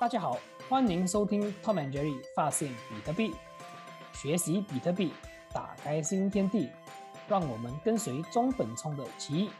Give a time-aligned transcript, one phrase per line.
[0.00, 3.34] 大家好，欢迎收听 Tom and Jerry 发现比特币，
[4.12, 5.12] 学习比特币，
[5.52, 6.70] 打开新天地。
[7.26, 9.50] 让我们跟随中本聪的奇遇，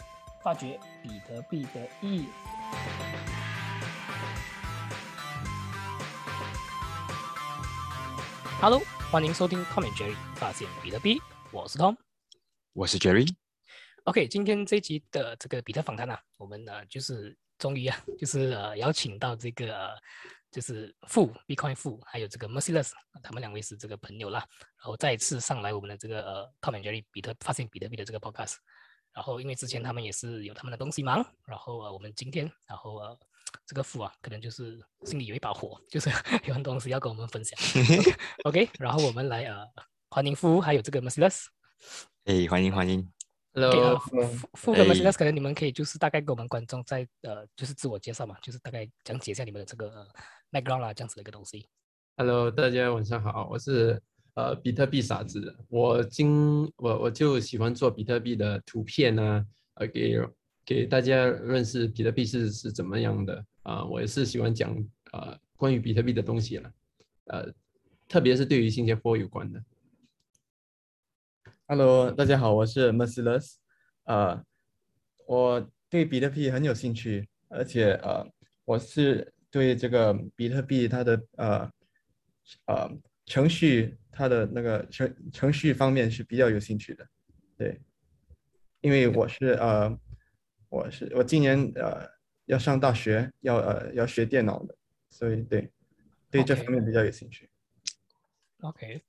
[0.40, 2.28] 发掘比特币的意义。
[8.60, 11.96] Hello，欢迎收听 Tom and Jerry 发现比特币，我是 Tom，
[12.74, 13.28] 我是 Jerry。
[14.05, 19.91] OK，今天这集的这个比特访谈呢，我们呢就是终于啊，就是呃邀请到这个
[20.51, 22.92] 就是富 Bitcoin 富，还有这个 Merciless，
[23.23, 24.38] 他们两位是这个朋友啦，
[24.78, 28.56] 然后再一次上来我们的这个呃 Tom and Jerry 比特发现比特币的这个 Podcast。
[29.12, 33.18] 然后因为之前他们也是有他们的东西忙，然后呃我们今天，然后呃
[33.66, 36.09] 这个富啊，可能就是心里有一把火， 就是
[36.46, 37.59] 有很多东西要跟我们分享。
[38.45, 39.66] OK，然后我们来呃
[40.10, 41.46] 欢迎富还有这个 Merciless。
[42.27, 43.17] 哎，欢迎欢迎。
[43.58, 44.22] Hello，富
[44.52, 50.06] 富跟 Merciless，可能你们可以就是大概给我们观众在呃就是自我介绍嘛，就是大概讲解一下你们的这个
[50.52, 51.66] background 啦，这样子的一个东西。
[52.16, 54.00] Hello，大家晚上好，我是
[54.34, 60.16] 呃比特币傻子，我今我我就喜欢做比特币的图片啊，呃给
[60.65, 63.45] 给大家认识比特币是是怎么样的。
[63.65, 64.72] 啊、我也是喜欢讲
[65.12, 66.72] 呃关于比特币的东西了，
[67.25, 67.53] 呃
[68.06, 69.61] 特别是对于新加坡有关的。
[71.71, 73.57] Hello，大家好，我是 Merciless，
[74.05, 74.43] 呃，
[75.27, 78.27] 我对比特币很有兴趣，而且呃，
[78.65, 81.71] 我是对这个比特币它的呃
[82.69, 82.91] 呃
[83.27, 87.07] 程序它的那个程程序方面是比较有兴趣的，
[87.59, 87.79] 对，
[88.81, 89.95] 因为我是呃
[90.71, 92.09] 我是我今年呃
[92.47, 94.75] 要上大学，要呃要学电脑的，
[95.11, 95.71] 所以对
[96.31, 97.51] 对这方面比较有兴趣。
[98.63, 99.03] OK，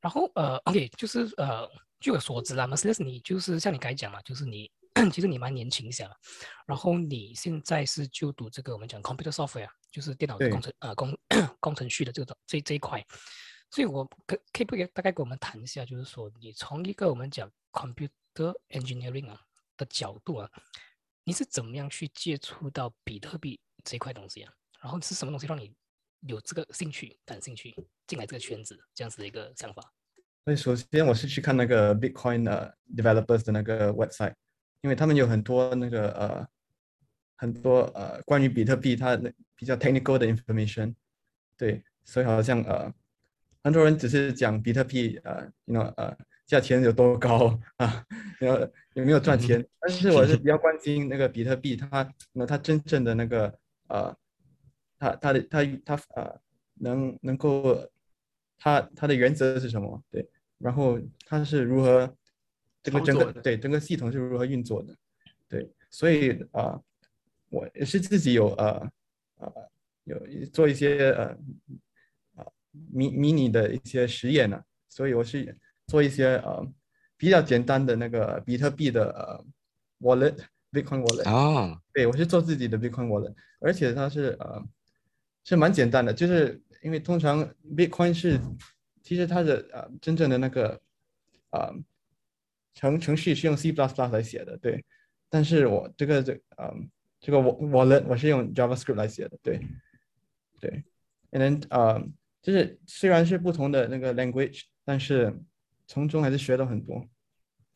[0.00, 4.70] 然后呃，OK，就是呃，据我所知啦 m e r c e d e s 你就是像你刚才讲嘛，就是你
[5.12, 6.16] 其实你蛮年轻一下了，
[6.66, 11.18] 然后你现在是就读这个我们讲 computer software，就是电脑对工程呃工
[11.60, 13.06] 工程序的这个这这一块，
[13.70, 19.40] 所以我可可以不可以大概给我们谈一下，就是说你从一个我们讲 computer engineering 啊
[19.76, 20.50] 的角度啊，
[21.24, 24.52] 你是怎么样去接触到比特币这一块东西啊？
[24.82, 25.72] 然后是什么东西让你
[26.22, 27.74] 有这个兴趣、感兴趣
[28.06, 29.92] 进来这个圈子这样子的一个想法？
[30.44, 34.34] 所以首先我是去看那个 Bitcoin 的 developers 的那个 website，
[34.80, 36.48] 因为他们有很多那个呃
[37.36, 40.94] 很多呃关于比特币它的比较 technical 的 information，
[41.56, 42.92] 对，所以好像呃
[43.62, 48.04] 很多人只是讲比特币呃，you know 呃价钱有多高啊，
[48.38, 48.58] 然后
[48.94, 53.58] 有没有赚钱，但是我是比较关心那个比特币它那它真正的那个
[53.88, 54.16] 呃
[54.98, 56.40] 它它的它它呃
[56.76, 57.86] 能能够
[58.60, 60.00] 它它的原则是什么？
[60.08, 60.24] 对，
[60.58, 62.14] 然后它是如何
[62.80, 64.94] 这个整个对整个系统是如何运作的？
[65.48, 66.84] 对，所以啊、呃
[67.50, 68.92] 我也是自己有呃
[69.38, 69.52] 呃
[70.04, 70.16] 有
[70.52, 71.24] 做一些呃
[72.36, 72.46] 啊
[72.92, 76.64] 迷迷你的一些实验呢、所以我是做一些呃
[77.16, 79.44] 比较简单的那个比特币的呃
[79.98, 80.36] wallet
[80.70, 81.28] Bitcoin wallet。
[81.28, 84.64] 啊，对，我是做自己的 Bitcoin wallet，而且它是呃
[85.42, 87.46] 是蛮简单的，就是因为通常
[87.76, 88.40] Bitcoin 是
[89.02, 90.80] 其实它的呃真正的那个
[91.50, 91.74] 呃
[92.74, 94.84] 程程序是用 C++ 来写的，对，
[95.28, 96.72] 但是我这个这呃
[97.20, 99.60] 这个 wa- wallet 我是用 JavaScript 来写的，对
[100.60, 100.84] 对
[101.32, 102.02] ，and then 呃
[102.40, 105.34] 就是虽然是不同的那个 language，但是
[105.86, 107.04] 从中还是学到很多，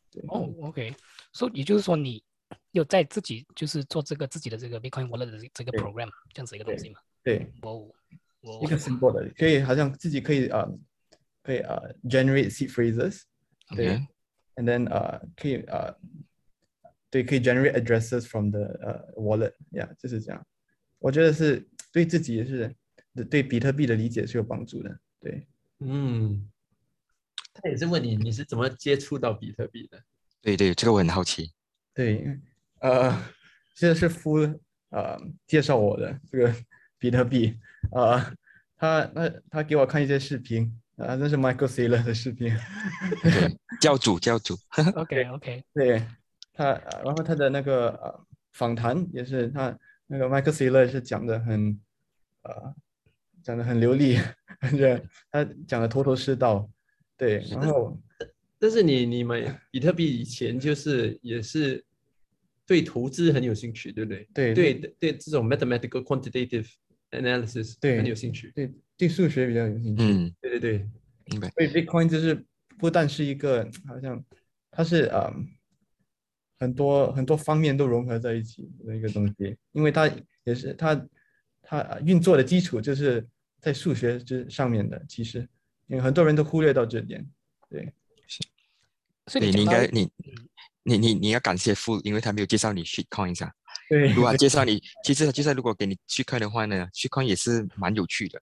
[0.09, 0.95] 对，哦，OK，
[1.33, 2.23] 所、以也就是说你
[2.71, 6.99] 有在自己就是做这个自己的这个 Bitcoin Wallet 的这这个 program 这样子一个东西嘛？
[7.23, 7.45] 对。
[8.63, 10.67] 一个 simple 的，可以好像自己可以呃，
[11.43, 13.21] 可以呃 generate seed phrases，
[13.75, 15.95] 对 OK，and then 呃可以呃，
[17.09, 20.45] 对，可以 generate addresses from the 呃 wallet，yeah，就是这样。
[20.99, 22.75] 我觉得是对自己也是
[23.29, 25.47] 对比特币的理解是有帮助的，对。
[25.79, 26.49] 嗯，
[27.53, 30.01] 他也是问你你是怎么接触到比特币的？
[30.41, 31.51] 对对，这个我很好奇。
[31.93, 32.39] 对，
[32.79, 33.21] 呃，
[33.75, 34.37] 这是夫
[34.89, 36.55] 呃介绍我的这个
[37.05, 37.55] 比特币，
[37.91, 38.19] 呃，
[38.77, 42.51] 他那他给我看一些视频，啊，那是 Michael Saylor 的视频，
[43.21, 44.57] 对，教主教主
[44.95, 46.03] ，OK OK，对
[46.51, 51.79] 他，呃然后他的那个呃访谈也是他那个 Michael Saylor 是讲的很
[52.41, 52.73] 呃
[53.43, 54.17] 讲的很流利，
[54.61, 54.99] 而且
[55.31, 56.67] 他讲的头头是道，
[57.15, 57.95] 对，然后。
[58.57, 61.85] 但是你你们比特币以前就是也是
[62.65, 64.27] 对投资很有兴趣，对不对？
[64.33, 66.67] 对对对，这种 mathematical quantitative
[67.21, 68.51] analysis 对很有兴趣。
[68.55, 70.89] 对对数学比较有兴趣，嗯，对对对，
[71.25, 71.49] 明白。
[71.49, 72.45] 所以 Bitcoin 就是
[72.77, 74.23] 不但是一个好像
[74.71, 75.33] 它是呃
[76.57, 80.09] 很多很多方面都融合在一起的一个东西，因为它
[80.45, 80.95] 也是它
[81.61, 83.27] 它呃运作的基础就是
[83.59, 85.03] 在数学之上面的。
[85.09, 85.39] 其实，
[85.87, 87.27] 因为很多人都忽略到这点。
[87.69, 87.91] 对，
[88.27, 88.41] 是
[89.27, 90.09] 所以你应该你
[90.83, 93.51] 你你你要感谢富，因为他没有介绍你 shitcoin 啊。
[93.89, 98.41] 对，如果他介绍你，其实他介绍如果给你去看的话呢，去看也是蛮有趣的，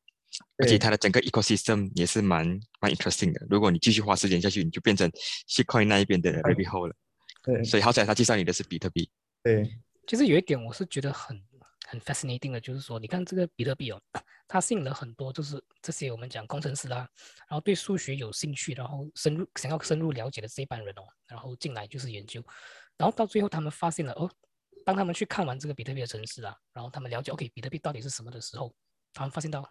[0.58, 2.48] 而且它的整个 ecosystem 也是蛮
[2.80, 3.46] 蛮 interesting 的。
[3.50, 5.10] 如果你继续花时间下去，你就变成
[5.48, 6.96] shitcoin 那一边的 rabbit hole 了。
[7.44, 7.64] 对。
[7.64, 9.10] 所以好彩他介绍你的是比特币。
[9.44, 9.70] 对。
[10.08, 11.42] 其实有一点我是觉得很
[11.88, 14.02] 很 fascinating 的，就是说，你看这个比特币哦，
[14.48, 17.08] 它吸引了很多就是这些我们讲工程师啦，
[17.48, 22.44] 然后对数学有兴趣，然后深入想要深入了解的这一班人哦，然后进来就是研究，
[22.98, 24.30] 然后到最后他们发现了哦，
[24.86, 28.74] 当他们去看完这个比特币的城市啊，然后他们了解 OK 比特币到底是什么的时候，
[29.14, 29.62] 他们发现到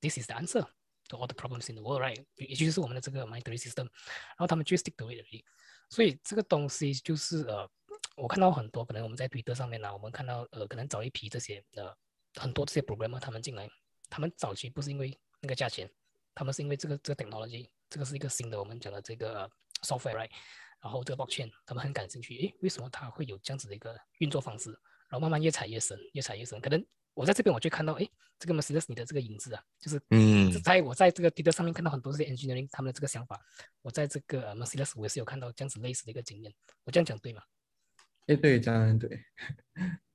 [0.00, 0.66] this is the answer
[1.08, 5.44] to all the problems in the world right，也就是我们的这个 monetary system，然后他们就 stick to it。
[5.90, 7.68] 所以这个东西就是呃，
[8.16, 11.92] 我看到很多可能我们在推特上面呢、我们看到呃，可能早一批这些呃
[12.34, 13.68] 很多这些 programmer 他们进来，
[14.08, 15.90] 他们早期不是因为那个价钱，
[16.32, 19.50] 他们是因为这个这个 technology，这个是一个新的我们讲的这个、
[19.82, 20.30] software right，
[20.80, 24.70] 然后这个 blockchain 他们很感兴趣，诶，为什么它会有这样子的一个运作方式？
[25.08, 26.84] 然后慢慢越踩越深，越踩越深，可能
[27.14, 33.40] 我在这边我就看到，诶，这个 Mercedes 你的这个影子啊，就是嗯在我在这个 Twitter 上面看到很多这些 engineering 他们的这个想法，
[33.82, 36.54] 我在这个呃 Mercedes 我也是有看到这样子类似的一个经验，
[36.84, 37.42] 我这样讲对吗？
[38.26, 39.24] 哎，对，这样对。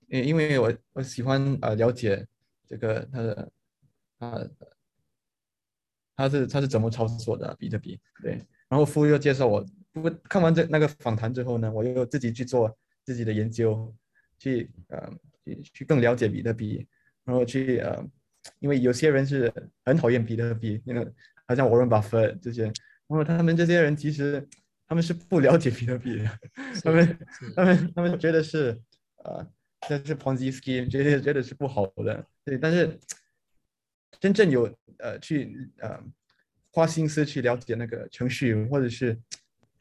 [0.07, 2.25] 因因为我我喜欢呃了解
[2.65, 3.51] 这个他的
[4.19, 4.39] 啊，
[6.15, 8.33] 他是他是怎么操作的比特币，对。
[8.69, 9.65] 然后夫又介绍我，
[9.95, 13.95] 不过看完这那个访谈之后呢，我又自己去做自己的研究，
[14.37, 15.09] 去呃
[15.45, 16.85] 去去更了解比特币，
[17.23, 18.05] 然后去呃，
[18.59, 19.51] 因为有些人是
[19.85, 21.09] 很讨厌比特币，那个
[21.47, 22.73] 好像沃伦巴菲特这些，然
[23.07, 24.45] 后他们这些人其实
[24.85, 26.39] 他们是不了解比特币的，
[26.83, 27.19] 他们
[27.55, 28.77] 他们他们觉得是
[29.23, 29.47] 呃，
[29.87, 32.99] 这是 Ponzi scheme，觉得觉得是不好的，对，但是
[34.19, 35.97] 真正有呃去呃
[36.71, 39.17] 花心思去了解那个程序或者是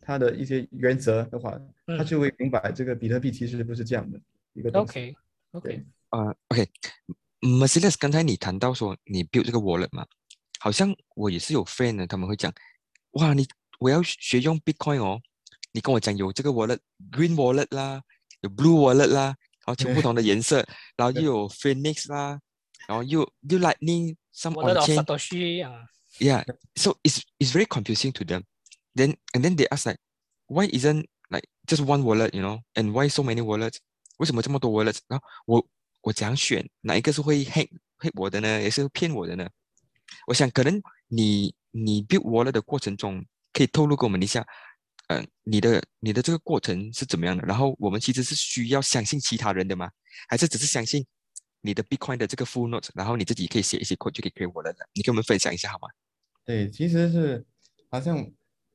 [0.05, 1.51] 它的一些原则的话，
[1.87, 4.21] 他嗯就会明白这个比特币其实不是这样的
[4.53, 4.91] 一个东西。
[4.91, 5.17] OK
[5.53, 10.07] OK，啊，OK，Mercedes，刚才你谈到说你 build 这个 wallet 嘛，
[10.61, 12.53] 好像我也是有 friend 呢，他们会讲，
[13.13, 13.47] 哇，你
[13.79, 15.21] 我要学用 Bitcoin 哦，
[15.73, 18.03] 你跟我讲有这个 wallet，green wallet 啦，
[18.41, 20.67] 有 blue wallet 啦，然后全不同的颜色，
[20.97, 22.39] 然后又有 Phoenix 啦，
[22.87, 25.87] 然后又又 Lightning some 我的 on 老 chain，Satoshi 啊
[26.19, 26.45] ，Yeah,
[26.77, 28.43] so it's it's very confusing to them.
[28.95, 29.99] Then and then they ask like,
[30.47, 32.61] why isn't like just one wallet, you know?
[32.75, 33.79] And why so many wallets?
[34.19, 34.99] 为什么这么多 wallets？
[35.09, 35.67] 然后我
[36.03, 37.69] 我怎样选哪一个是会 hack
[37.99, 38.63] hack 我的呢？
[38.63, 39.49] 也是骗我的呢？
[40.27, 44.47] 我想可能你你 build wallet 的过程中，可以透露给我们一下，
[45.09, 47.43] 呃，你的你的这个过程是怎么样的？
[47.45, 49.91] 然后我们其实是需要相信其他人的吗？
[50.29, 51.05] 还是只是相信
[51.63, 54.89] 你的 Bitcoin 的这个 full note，然后你自己可以写一些 code 就可以 create wallet 了？
[54.93, 55.89] 你跟我们分享一下好吗？
[56.45, 57.45] 对，其实是
[57.91, 58.31] 好像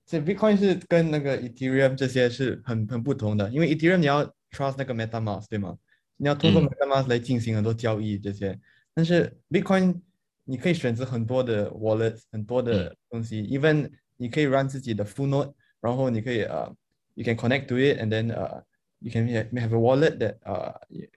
[0.09, 5.77] 这 Bitcoin 是跟那个 Ethereum 这些是很很不同的，因为 Ethereum 你要 trust 那个 MetaMask 对吗？
[6.17, 8.59] 你要通过嗯 MetaMask 来进行很多交易这些，
[8.95, 10.01] 但是 Bitcoin
[10.45, 16.75] 你可以选择很多的 wallet，很多的东西，even 你可以 run 自己的 full node，然后你可以呃、
[17.13, 18.65] you can connect to it and then 呃、
[18.97, 20.73] you can have have a wallet that 呃、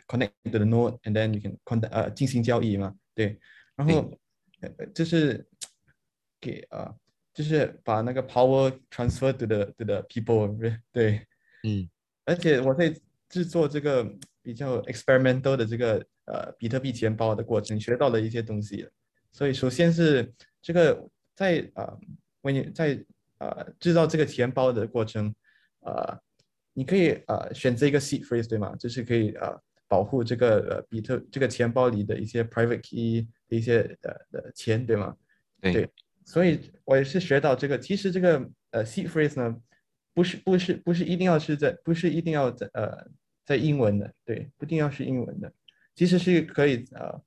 [0.06, 3.38] connect to the node and then you can conduct 呃进行交易嘛，对，
[3.74, 4.12] 然后
[4.60, 5.48] 呃就是
[6.38, 6.94] 给呃
[7.34, 10.54] 就是把那个 power transfer to the to the people，
[10.92, 11.26] 对，
[11.64, 11.88] 嗯
[12.24, 12.94] 而且我在
[13.28, 14.04] 制作这个
[14.42, 18.88] 比较 experimental 的这个呃比特币钱包的过程，学到了一些东西。
[19.32, 21.96] 所以首先是这个在啊，
[22.42, 23.02] 为你在
[23.38, 25.34] 呃制造这个钱包的过程，
[25.80, 26.20] 呃，
[26.74, 28.76] 你可以呃选择一个 seed phrase 对吗？
[28.76, 29.58] 就是可以呃
[29.88, 35.16] 保护这个呃比特这个钱包里的一些 private key 的一些呃的钱对吗？
[35.60, 35.90] 对对
[36.24, 39.56] 所以我也是学到这个，其实这个呃 seed phrase 呢，
[40.14, 43.06] 不是不是不是一定要是在不是一定要在呃
[43.44, 45.52] 在英文的，对，不一定要是英文的，
[45.94, 47.22] 其实是可以呃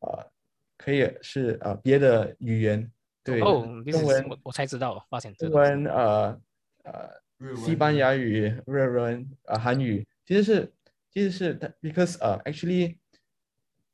[0.00, 0.30] 呃
[0.76, 2.90] 可以是呃别的语言，
[3.22, 6.40] 对，哦，这是中文我我才知道，发现这中个东西文呃
[6.84, 7.10] 呃
[7.56, 10.72] 西班牙语、日文呃韩语，其实是
[11.12, 12.96] 其实是它 because 呃 actually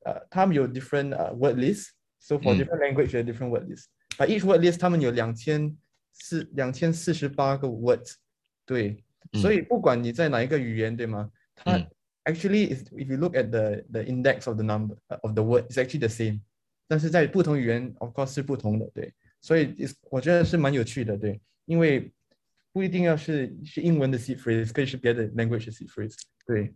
[0.04, 3.86] 呃他们有 different 呃 word list，so for 嗯 different language 有 different word list。
[4.16, 5.76] But each word list 他们有两千
[6.12, 8.14] 四两千四十八个 words，
[8.64, 9.02] 对，
[9.32, 11.30] 所以不管你在哪一个语言，对吗？
[11.54, 11.90] 它嗯
[12.24, 15.42] actually is if you look at the the index of the number uh, of the
[15.42, 16.40] word, it's actually the same，
[16.86, 22.12] 但是在不同语言 of course 是不同的，对，所以 is 我觉得是蛮有趣的，对，因为
[22.72, 26.14] 不一定要是是英文的 seed phrase，可以是别的 language 的 seed phrase，
[26.46, 26.74] 对。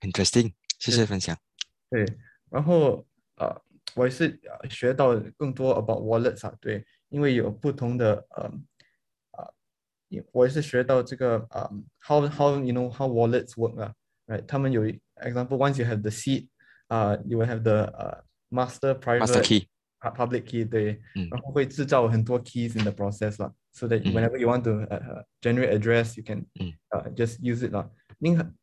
[0.00, 1.36] ，interesting，谢谢分享。
[1.90, 2.06] 对，
[2.48, 3.62] 然后呃，
[3.95, 8.43] 我也是呃学到更多 about wallets 啊，对，因为有不同的呃
[9.31, 9.47] 啊，
[10.09, 11.69] 也我也是学到这个啊、
[12.01, 13.93] how how you know how wallets work 啊，
[14.27, 14.45] right？
[14.45, 16.47] 他们有 example once you have the seed
[16.87, 19.67] 啊、you will have the 呃 master private master key，
[19.99, 24.71] pu- public key 对，嗯然后会制造很多 keys in the process 啦，so that 嗯 whenever you want to
[24.89, 27.89] 呃、呃 generate address you can 嗯呃 just use it 啦。
[28.19, 28.53] 另很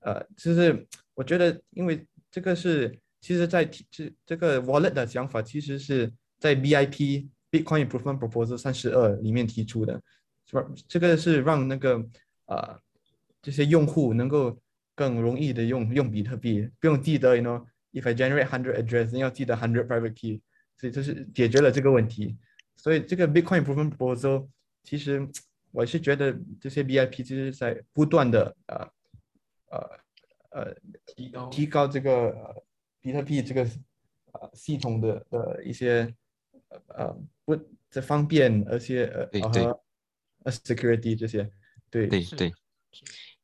[0.00, 9.93] 呃，就是我觉得，因为这个是 其实在提这这个 wallet 的想法，其实是在 BIP Bitcoin Improvement Proposal 三十二里面提出的，
[10.45, 10.69] 是吧？
[10.89, 12.05] 这个是让那个
[12.47, 12.77] 呃
[13.41, 14.59] 这些用户能够
[14.93, 20.41] 更容易的用用比特币，不用记得，you know if I generate hundred address，你要记得 hundred private key，
[20.77, 22.37] 所以这是解决了这个问题。
[22.75, 24.49] 所以这个 Bitcoin Improvement Proposal
[24.83, 25.25] 其实
[25.71, 28.89] 我是觉得这些 BIP 其实在不断的呃
[29.69, 29.89] 呃
[30.49, 30.75] 呃
[31.05, 32.63] 提高提高这个呃
[33.03, 33.61] 比特币这个
[34.31, 36.11] 呃系统的呃一些
[36.69, 37.55] 呃呃不
[37.91, 39.83] 这方便，而且呃对对呃和
[40.45, 41.47] 呃 security 这些，
[41.91, 42.07] 对。
[42.07, 42.51] 对对。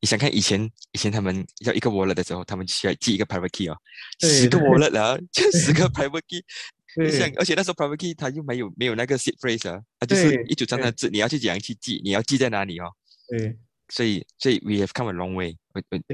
[0.02, 3.76] 你想看以前以前他们要一个 wallet 的时候，他们需要记一个 private key 哦，
[4.20, 6.42] 十个 wallet 啊，就十个 private key。
[6.96, 12.90] 你对想，而且那时候 private key 它又没有没有那个 seed phrase 啊，它就是一组长的字，你要去怎样去记，你要记在哪里哦。
[13.28, 13.58] 对。
[13.90, 15.56] 所以所以 we have come a long way，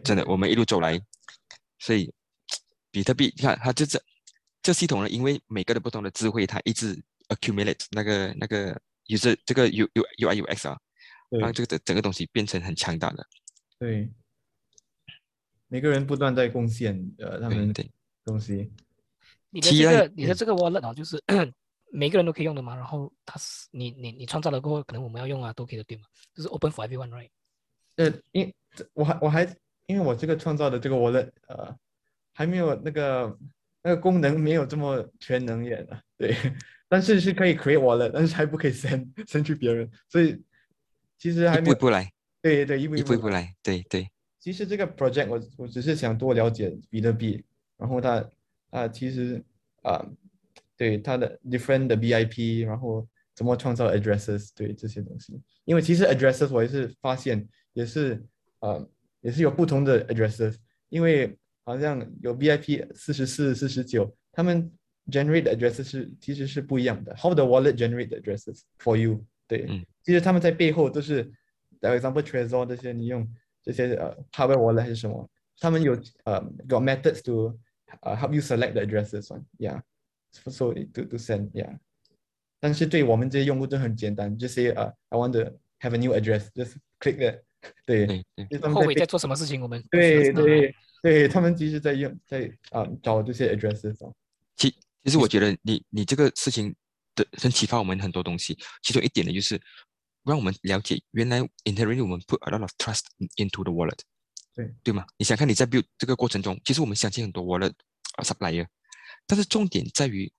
[0.02, 1.00] 真的我们一路走来，
[1.78, 2.12] 所以
[2.96, 4.02] 比特币你看它就这
[4.62, 6.98] 这系统呢，因为每个的不同的智慧，它一直
[7.28, 8.72] accumulate 那个那个
[9.06, 10.80] user 这个 U U U I U X 啊，
[11.28, 13.26] 让这个整整个东西变成很强大的。
[13.78, 14.10] 对，
[15.68, 17.70] 每个人不断在贡献呃他们
[18.24, 18.72] 东西，
[19.50, 21.22] 你的这个你的嗯这个 wallet 啊，就是
[21.92, 22.74] 每个人都可以用的嘛。
[22.74, 26.04] 然后它是你你你创造了过后，可能我们要用啊，都可以的，对吗？
[26.34, 27.28] 就是 open for everyone，right？
[27.96, 28.50] 呃，因
[28.94, 29.42] 我还我还
[29.84, 31.76] 因为我这个创造的这个 wallet 呃
[32.36, 33.38] 还没有那个
[33.82, 36.36] 那个功能没有这么全能眼啊， 对，
[36.86, 40.40] 但是是可以 create wallet，但是还不可以 send send 去别人，所以
[41.18, 42.12] 其实还一步一步来，
[42.42, 43.54] 对对一步一步一步来。
[43.62, 44.06] 对对。
[44.38, 47.42] 其实这个 project 我我只是想多了解比特币，
[47.78, 48.30] 然后它
[48.70, 49.42] 啊其实
[49.82, 50.06] 啊
[50.76, 58.22] 对它的 different 的 BIP，然后怎么创造 addresses，对这些东西，因为其实 addresses 我也是发现也是
[58.60, 58.88] 呃
[59.20, 60.56] 也是有不同的 addresses，
[60.90, 64.71] 因为好像有 BIP 四十四、四十九，他们
[65.09, 67.15] generate 的 addresses 是其实是不一样的。
[67.15, 69.25] How the wallet generate the addresses for you？
[69.47, 71.25] 对，嗯其实他们在背后都是，
[71.79, 73.27] for example Trezor 这些，你用
[73.61, 77.57] 这些呃 hardware wallet 还是什么，他们有呃 got methods to
[78.01, 79.81] 呃 help you select the addresses one yeah
[80.31, 81.77] so to to send yeah
[82.59, 85.39] 但是对我们这些用户都很简单，就 say 呃 I want to
[85.79, 87.41] have a new address just click that
[87.85, 90.75] 对，对对，就他们在背后尾在做什么事情，我们不需要对知道啊对
[91.06, 94.12] 对，他们其实在用在啊、找这些 addresses 哦，
[94.56, 94.68] 其
[95.04, 96.74] 其实我觉得你你这个事情
[97.14, 99.60] 的很启发我们很多东西，其中一点呢就是
[100.24, 103.04] 让我们了解原来 inherently 我们 put a lot of trust
[103.36, 104.00] into the wallet，
[104.52, 105.06] 对对吗？
[105.16, 107.72] 你想看你在 build 这个过程中，其实我们相信很多 wallet
[108.16, 108.66] 啊 supplier，
[109.28, 110.32] 但是重点在于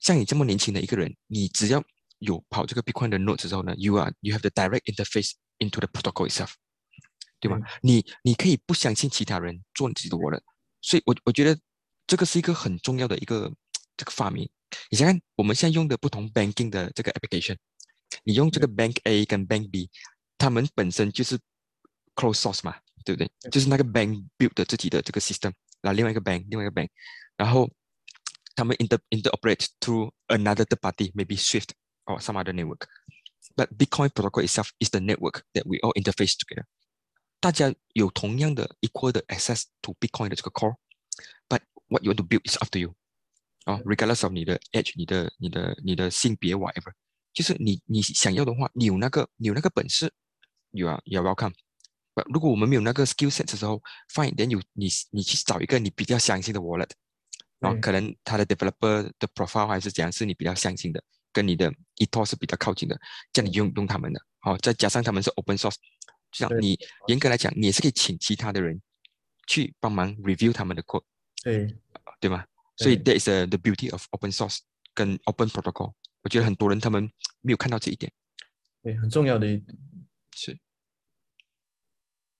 [0.00, 1.84] 像你这么年轻的一个人，你只要
[2.20, 6.52] 有跑这个 Bitcoin 的 node 之后呢，you are you have the direct interface into the protocol itself，
[7.40, 7.58] 对吗？
[7.82, 10.40] 你你可以不相信其他人做你自己的 wallet，
[10.80, 11.58] 所以我我觉得
[12.06, 13.52] 这个是一个很重要的一个
[13.96, 14.48] 这个发明。
[14.90, 17.56] 你想想，我们现在用的不同 banking 的这个 application，
[18.24, 19.88] 你用这个 bank A 跟 bank B，
[20.36, 21.38] 他们本身就是
[22.14, 23.30] close source 嘛，对不对？
[23.40, 26.88] 对就是那个 bank build 的自己的这个 system，然后另外一个 bank，另外一个 bank，
[27.36, 27.70] 然后
[28.54, 31.70] 他们 inter interoperate through another third party, maybe Swift
[32.04, 32.86] or some other network.
[33.56, 36.66] But Bitcoin protocol itself is the network that we all interface together.
[37.40, 42.68] 大家有同样的 equal 的 access to Bitcoin 的这个 core，but what you want to build is up
[42.70, 42.94] to you.
[43.64, 46.92] 啊，regardless of 你的 age、你的、你的、你的性别 whatever，
[47.32, 50.12] 就是你你想要的话，你有那个你有那个本事
[50.70, 51.52] ，you are you are welcome。
[52.14, 56.90] But 如果我们没有那个 skill set 的时候，fine，then you 你你去找一个你比较相信的 wallet，
[57.60, 62.98] 然后可能他的 developer 的 profile 还是怎样是你比较相信的，跟你的 ethos 是比较靠近的，
[63.32, 65.76] 这样你用用他们的，好、再加上他们是 open source，
[66.30, 68.80] 这样你严格来讲，你也是可以请其他的人
[69.46, 71.04] 去帮忙 review 他们的 code，
[71.42, 71.76] 对
[72.20, 72.44] 对吗？
[72.76, 74.58] 所以对 that is a, the beauty of open source
[74.94, 75.92] 跟 open protocol。
[76.22, 78.12] 我觉得很多人他们没有看到这一点，
[78.82, 79.78] 对，很重要的一点，
[80.34, 80.58] 是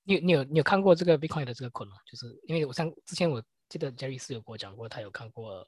[0.04, 1.96] 你有你有你有看过这个 Bitcoin 的这个 code 吗？
[2.06, 5.66] 就是因为我像之前我记得 Jerry 是有跟我讲过，他有看过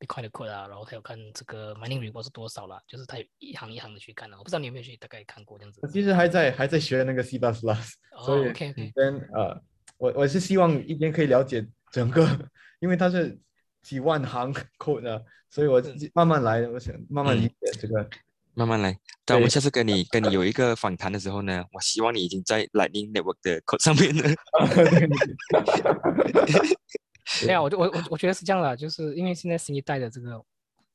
[0.00, 4.38] Bitcoin 的 code 啊，然后他有看这个 mining report 是多少啦，就是他有一行一行的去看啊。
[4.38, 5.88] 我不知道你有没有去大概看过这样子我。
[5.88, 7.70] 其实还在还在学那个 C++，所
[8.12, 9.62] 哦以，OK OK，跟呃，
[9.98, 12.26] 我我是希望一边可以了解整个，
[12.80, 13.38] 因为它是
[13.82, 18.08] 几万行 code 的，所以我自己慢慢来，我想慢慢理解这个。
[18.54, 18.98] 慢慢来。
[19.24, 24.24] 等我们下次跟你跟你有一个访谈的时候呢，我希望你已经在 Lightning Network 的 code 上面了。
[27.41, 30.43] 对啊，我就我我我觉得是这样的，就是因为现在新一代的这个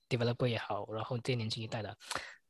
[0.09, 1.97] developer 也好，然后这些年轻一代的，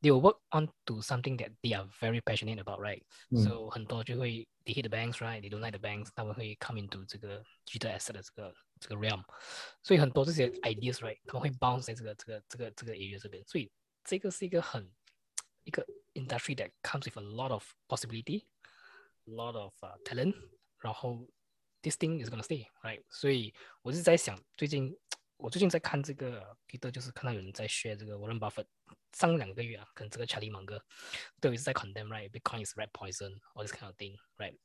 [0.01, 3.01] they will work on to something that they are very passionate about, right?
[3.29, 5.41] 嗯 So 很多就会 they hate the banks, right?
[5.41, 9.23] They don't like the banks，他们会 come into 这个 digital asset 的这个这个 realm，
[9.81, 11.19] 所以很多这些 ideas, right?
[11.25, 13.71] 他们会 bounce 在这个这个这个这个 area 这边，所以
[14.03, 14.91] 这个是一个很
[15.63, 18.45] 一个 industry that comes with a lot of possibility,
[19.25, 20.35] a lot of、uh, talent，
[20.79, 21.27] 然后
[21.86, 23.00] this thing is gonna stay, right?
[23.08, 24.92] 所以我是在想，最近
[25.36, 28.66] 我最近在看这个 Peter，就是看到有人在学这个 Warren Buffett
[29.12, 30.80] 上两个月啊，跟这个 Charlie Munger
[31.40, 34.56] 都一直在 condemn right Bitcoin is rat poison all this kind of thing right？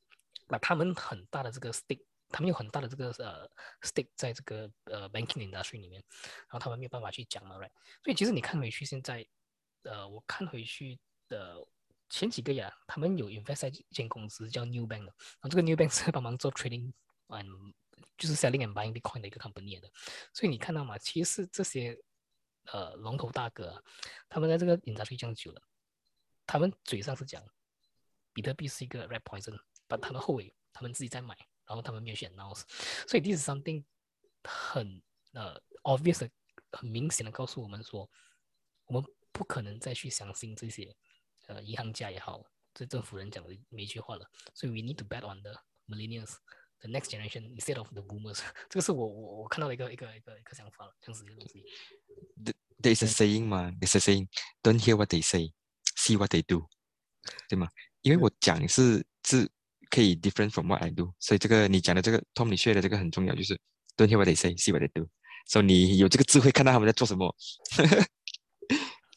[0.48, 3.48] 那他们很大的这个 stick，他们有很大的这个呃
[3.82, 6.04] stick 在这个呃 banking industry 里面，
[6.50, 7.72] 然后他们没有办法去讲了 right？
[8.04, 9.25] 所以其实你看回去现在，
[9.84, 11.00] 呃，我看回去
[11.30, 11.56] 的
[12.10, 16.92] 前几个月啊，他们有 invest 在一间公司叫 New Bank，然后这个 New Bank 是帮忙做 trading，
[17.31, 17.73] 嗯，
[18.17, 19.89] 就是 selling and buying Bitcoin 的一个 company 的。
[20.33, 20.97] 所以你看到吗？
[20.97, 21.97] 其实这些
[22.65, 23.83] 呃龙头大哥、啊，
[24.29, 25.61] 他们在这个 industry 这样久了，
[26.45, 27.43] 他们嘴上是讲
[28.33, 29.57] 比特币是一个 red poison，
[29.88, 31.35] 但他们后尾他们自己在买，
[31.65, 32.61] 然后他们没有选 nouns
[33.07, 33.83] 所以 this something
[34.43, 35.01] 很
[35.33, 36.29] 呃 obvious、
[36.71, 38.09] 很明显的告诉我们说，
[38.85, 40.95] 我们不可能再去相信这些
[41.47, 44.29] 呃银行家也好，这政府人讲的每一句话了。
[44.53, 45.53] 所以 we need to bet on the
[45.88, 46.35] millennials。
[46.80, 51.64] the next generation instead of the boomers，这个是我我我看到的一个一个一个一个想法了，这样子的东西。
[52.83, 54.28] There is a saying 嘛，There's a saying,
[54.62, 55.52] don't hear what they say,
[55.97, 56.68] see what they do，
[57.49, 57.68] 对吗？
[58.02, 59.50] 因为我讲是是
[59.90, 63.59] 可以 different from what I do，所以这个你讲的这个 Tom 你 share 的这个很重要，就是
[63.97, 65.09] don't hear what they say, see what they do。
[65.47, 67.35] 所以你有这个智慧，看到他们在做什么。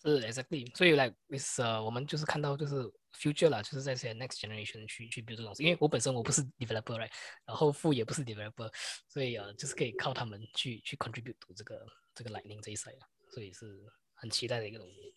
[0.01, 5.62] 是 exactly，所以 like is 呃，我们就是看到就是 future 啦，就是在这些 next generation 去去 build 这个东西。
[5.62, 7.10] 因为我本身我不是 developer right，
[7.44, 8.70] 然后父也不是 developer，
[9.08, 15.14] 所以呃，就是可以靠他们去去 contribute 这个这个 lightning 这一 side 啊，所以是很期待的一个东西。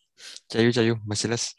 [0.47, 1.53] 加油加油 m e r c i l e s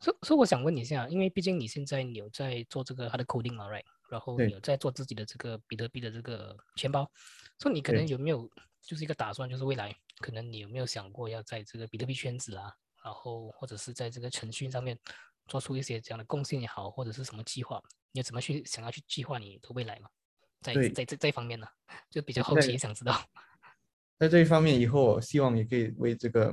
[0.00, 3.84] 所以所以我想问你一下，因为毕竟你现在你有在做这个它的 coding 嘛，right？
[4.08, 7.10] 然后你有在做自己的这个比特币的这个钱包，
[7.58, 8.48] 所以你可能有没有
[8.80, 12.72] 就是一个打算，就是未来可能你有没有想过要在这个比特币圈子啊，
[13.06, 14.98] 然后或者是在这个程序上面
[15.46, 20.08] 做出一些这样的贡献也好，或者是什么计划，你有怎么去想要去计划你的未来嘛？
[20.60, 21.68] 在对在这这方面呢，
[22.10, 23.22] 就比较好奇，想知道。
[24.18, 26.52] 在这一方面，以后我希望也可以为这个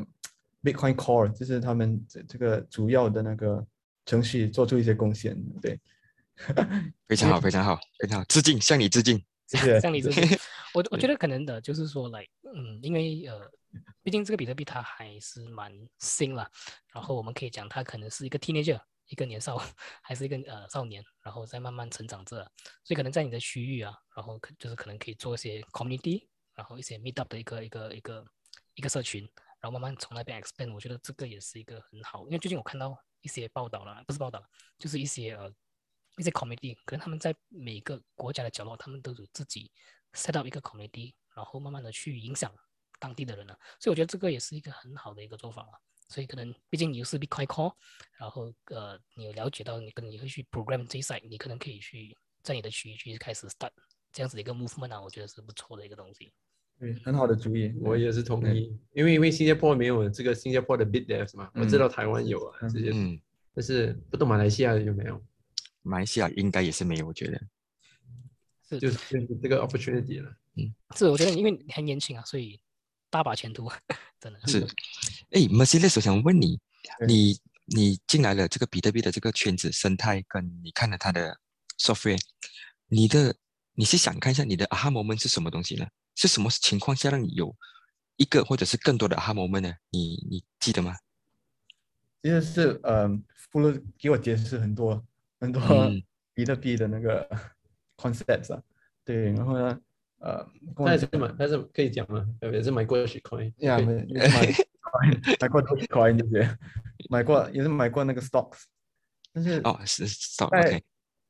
[0.61, 3.65] Bitcoin Core，就是他们这这个主要的那个
[4.05, 5.35] 程序做出一些贡献。
[5.59, 5.79] 对，
[7.09, 9.17] 非常好非常好非常好，致敬向你致敬。
[9.47, 9.79] 谢谢。
[9.81, 10.37] 向你致敬，
[10.75, 13.49] 我我觉得可能的就是说，来，嗯，因为呃，
[14.01, 16.49] 毕竟这个比特币它还是蛮新了，
[16.93, 19.57] 然后我们可以讲它可能是一个 teenager，一个年少，
[20.03, 22.37] 还是一个呃少年，然后再慢慢成长着，
[22.83, 28.25] 所以可能在你的区域啊，然后可就是可能可以做一些 community，然后一些 meet up 的一个一个一个
[28.75, 29.23] 一个社群，
[29.59, 34.43] 然后慢慢从那边 expand，我觉得这个也是一个很好，因为最近我看到一些报道了，不是报道，
[34.77, 35.49] 就是一些呃
[36.17, 39.71] 一些 community，可能他们在每个国家的角落，他们都有自己
[40.13, 42.53] set up 一个 community，然后慢慢的去影响
[43.03, 43.59] 当地的人了。
[43.79, 45.73] 所以我觉得这个也是一个很好的一个做法嘛。
[46.07, 47.73] 所以可能毕竟你又是 Bitcoin Core，
[48.19, 53.71] 然后呃你有了解到你可能你会去 program 这一 side，你可能可以去在你的区域去开始 start
[54.11, 56.31] 这样子的一个 movement 啊，我觉得是不错的一个东西。
[56.79, 57.73] 对，很好的主意。
[57.81, 63.19] 我也是同对意，因为因为新加坡没有这个新加坡的 BitDev 嘛，我知嗯道台湾有啊嗯这些，嗯，
[63.55, 65.19] 但是不懂马来西亚有没有，
[65.81, 67.41] 马来西亚应该也是没有，我觉得。
[68.67, 68.97] 是就是
[69.41, 70.29] 这个 opportunity 了。
[70.57, 72.59] 嗯是，我觉得因为你还年轻啊，所以
[73.13, 73.71] 大把前途，
[74.19, 74.65] 真的是，
[75.29, 76.59] 哎 m e r c i l e s 我想问你，
[77.07, 81.37] 你你进来了这个比特币的这个圈子生态，跟你看了它的
[81.77, 82.19] software，
[82.87, 83.35] 你的
[83.75, 85.85] 你是想看一下你的 aha moment 是什么东西呢？
[86.15, 87.55] 是什么情况下让你有
[88.15, 89.71] 一个或者是更多的 aha moment 呢？
[89.91, 90.97] 你你记得吗？
[92.23, 95.05] 其实是嗯，富勒给我解释很多
[95.39, 96.01] 很多嗯
[96.33, 97.29] 比特币的那个
[97.95, 98.63] concepts 啊，
[99.05, 99.79] 对，然后呢，
[100.23, 100.37] 呃，
[100.75, 102.25] 跟我他也是买，他是可以讲吗？
[102.41, 104.55] 也是买过许 coin，呀，对没也是买
[105.41, 106.57] 买过 Dogecoin 这些，
[107.09, 108.63] 买过也是买过那个 stocks，
[109.33, 110.05] 但是哦，是
[110.43, 110.81] OK，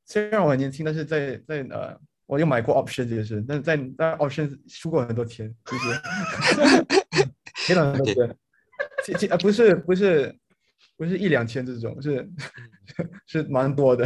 [0.06, 5.84] 虽然我很年轻，但是在在呃，我有买过 option 这些事，但是在在 option 输过很多钱，其实。
[7.66, 8.38] 赔了很多钱，
[9.06, 10.38] 其其啊不是不是
[10.98, 12.30] 不是一两千这种，是
[13.26, 14.06] 是蛮多的，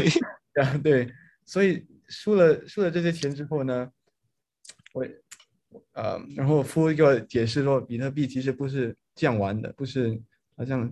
[0.62, 1.12] 啊对，
[1.44, 3.90] 所以输了输了这些钱之后呢，
[4.96, 5.06] 我
[5.92, 10.18] 呃，然后夫给我解释说，比特币其实不是这样玩的，不是
[10.56, 10.90] 好像，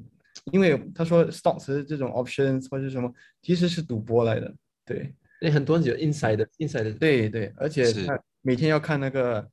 [0.53, 5.15] 因为他说 stocks 这种 options 或者什么，其实是赌博来的，对。
[5.41, 9.47] 那很多人有 inside 的 inside 的对对，而且是他每天要看那个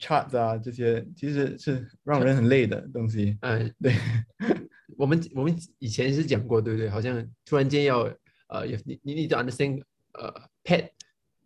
[0.00, 3.92] charts 啊，这些其实是让人很累的东西，哎，对。
[4.96, 6.88] 我们我们以前是讲过，对不对？
[6.88, 8.12] 好像突然间要
[8.48, 9.80] 呃，有你你 need to understand
[10.14, 10.32] 呃
[10.64, 10.88] pet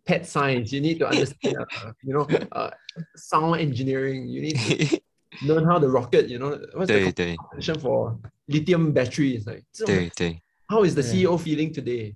[0.04, 2.72] pet science，you need to understand 呃 you know 呃
[3.16, 8.92] sound engineering，you need to learn how the rocket，you know what's the 对对 competition for lithium
[8.92, 12.14] batteries like 这种对对 how is the 对 CEO feeling today？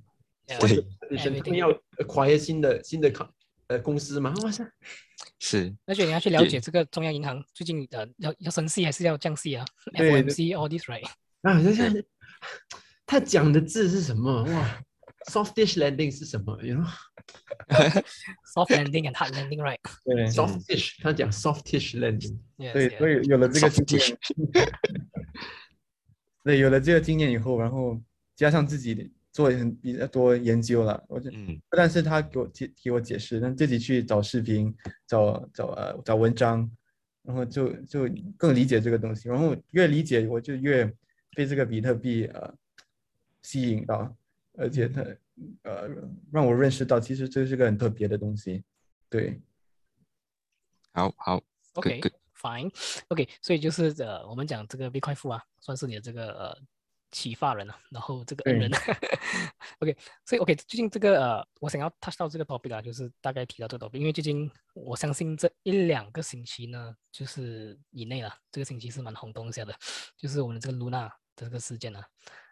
[0.48, 3.26] Yeah, 对 competition，他们要 acquire 新的新的 com
[3.68, 4.34] 呃公司吗？
[4.42, 4.64] 哇塞！
[5.38, 10.22] 是，而且你要去了也解这个中央银行最近呃要要升息还是要降息啊 对对？
[10.24, 11.04] FOMC all this right？
[11.42, 12.04] 啊，这是
[13.06, 14.42] 他讲的字是什么？
[14.44, 14.84] 哇
[15.27, 16.87] ，softish landing 是什么？You know
[18.45, 19.79] Soft landing and hard landing right？
[20.03, 20.27] 对。
[20.27, 22.37] Softish，他讲 softish landing。
[22.57, 24.17] 对，所以有了这个经验，
[26.43, 28.01] 对，有了这个经验以后，然后
[28.35, 31.29] 加上自己做很比较多研究了，我就
[31.69, 36.71] 但是他给我解给我解释，但自己去找视频、找找呃找文章，
[37.21, 40.91] 然后就就更理解这个东西，然后越理解我就越
[41.35, 42.51] 被这个比特币呃
[43.43, 44.16] 吸引到，
[44.57, 45.01] 而且他
[45.63, 45.87] 呃
[46.31, 48.63] 让我认识到其实这是个很特别的东西，
[49.09, 49.39] 对，
[50.91, 51.41] 好好
[51.73, 52.69] OK good fine
[53.09, 56.57] OK，所以就是呃，我们讲这个 Bitcoin 富啊，算是你的这个呃
[57.11, 58.71] 启发人啊，然后这个恩人。
[59.79, 69.75] OK，所以 OK，最近这个呃，我想要 touch 到这个 topic 啊，就是大概提到这个 topic，因为最近我相信这一两个星期呢，就是以内了，这个星期是蛮轰动一下的，
[70.17, 71.99] 就是我们这个 Luna 的这个事件啊，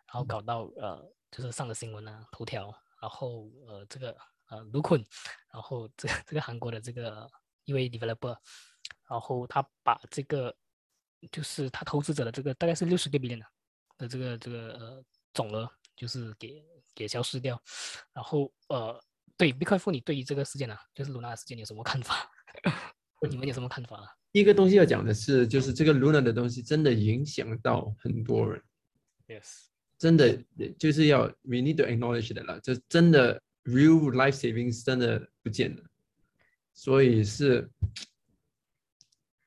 [0.05, 4.15] 然后搞到呃，就是上了新闻啊，头条，然后呃这个
[4.49, 5.03] 呃卢坤，
[5.51, 7.29] 然后这 这个韩国的这个
[7.65, 8.38] 一位 developer。
[9.07, 10.55] 然后他把这个
[11.31, 13.39] 就是他投资者的这个大概是六十个 billion
[13.97, 17.61] 的这个这个呃总额，就是给给消失掉。
[18.13, 18.99] 然后呃，
[19.38, 22.29] 对 Bitcoin 富，你对于这个事件呢、就是 Luna 事件，你有什么看法？
[23.29, 24.07] 你们有什么看法啊？
[24.31, 28.61] 第一个东西要讲的是，就是这个 Luna 的东西真的影响到很多人
[29.27, 29.67] ，Yes，
[30.05, 30.37] 真的
[30.77, 35.83] 就是要 we need to acknowledge 的了，就真的 real life savings 真的不见了，
[36.75, 37.67] 所以是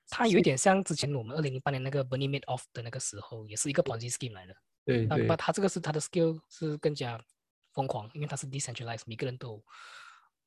[0.09, 4.57] 它有一点像之前我们二零零八年那个 Bernie Madoff 的那个时候，也是一个 Ponzi scheme 来的。
[4.85, 7.25] 对对那那它这个是它的 skill 是更加
[7.73, 9.64] 疯狂，因为它是 decentralized，每个人都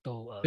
[0.01, 0.41] 都呃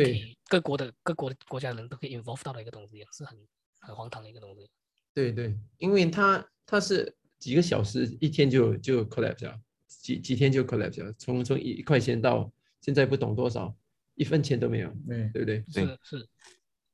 [0.47, 3.39] 各国的各国的国家的人都可以 involve 到的一个东西，是很
[3.81, 4.69] 很荒唐的一个东西。
[5.15, 13.77] 对对，因为它它是几个小时一天就就 collapse 了，几几天就 collapse 了，从从一块钱到现在不懂多少，
[14.15, 15.65] 一分钱都没有，对对不对？
[15.75, 16.29] 对是是，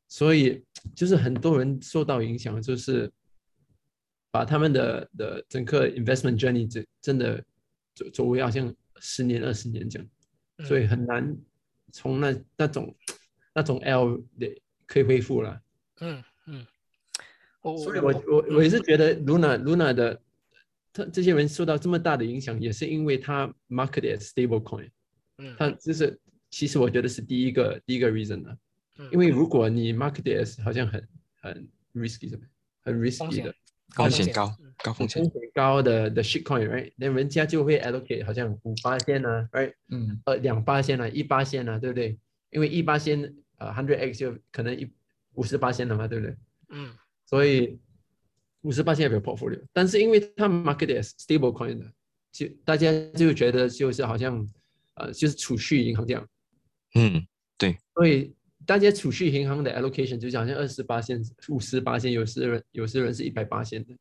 [0.08, 3.08] 所以就是很多人受到影响，就是
[4.32, 7.40] 把他们的的整个 investment journey 真真的
[7.94, 10.08] 走走位好像十年二十年这样，
[10.66, 11.38] 所以嗯很难
[11.92, 12.96] 从那那种
[13.54, 15.62] 那种 L 的可以恢复了。
[16.00, 16.66] 嗯嗯，
[17.62, 20.20] 我所以我我我也是觉得 Luna Luna 的
[20.92, 24.88] 他这些人受到这么大的影响，也是因为他 market as stable coin，
[25.38, 26.18] 嗯他就是
[26.50, 28.50] 其实我觉得是第一个第一个 reason 呢、
[28.98, 31.08] 嗯因为如果你 market as 好像很
[31.40, 32.42] 很 risky 什么，
[32.82, 33.54] 很 risky 的。
[33.92, 36.92] 风险险高嗯高风险风，险高的的 shit coin，right？
[36.94, 39.72] 那人家就会 allocate 好像五八线啊，right？
[39.88, 42.16] 嗯呃，两八线啊，一八线啊，对不对？
[42.50, 44.88] 因为一八线呃 hundred x 就可能一
[45.32, 46.36] 五十八线了嘛，对不对？
[46.68, 46.92] 嗯
[47.26, 47.80] 所以
[48.62, 51.92] 五十八线有 portfolio，但是因为它 market as stable coin 的，
[52.30, 54.46] 就大家就觉得就是好像
[54.94, 56.28] 呃就是储蓄银行这样，
[56.94, 57.78] 嗯对。
[57.94, 58.34] 所以
[58.66, 63.96] 大家储蓄银行的 allocation 就好像二十八线、五十八线，有些人有些人是一百八线的，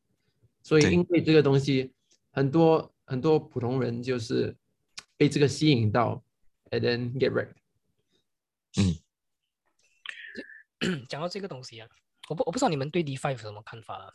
[0.62, 1.90] 所以因为这个东西，
[2.32, 4.54] 很多很多普通人就是
[5.16, 6.22] 被这个吸引到
[6.70, 7.54] ，and then get wrecked。
[11.08, 11.88] 讲到这个东西啊，
[12.28, 14.12] 我不我不知道你们对 DeFi 有什么看法啊？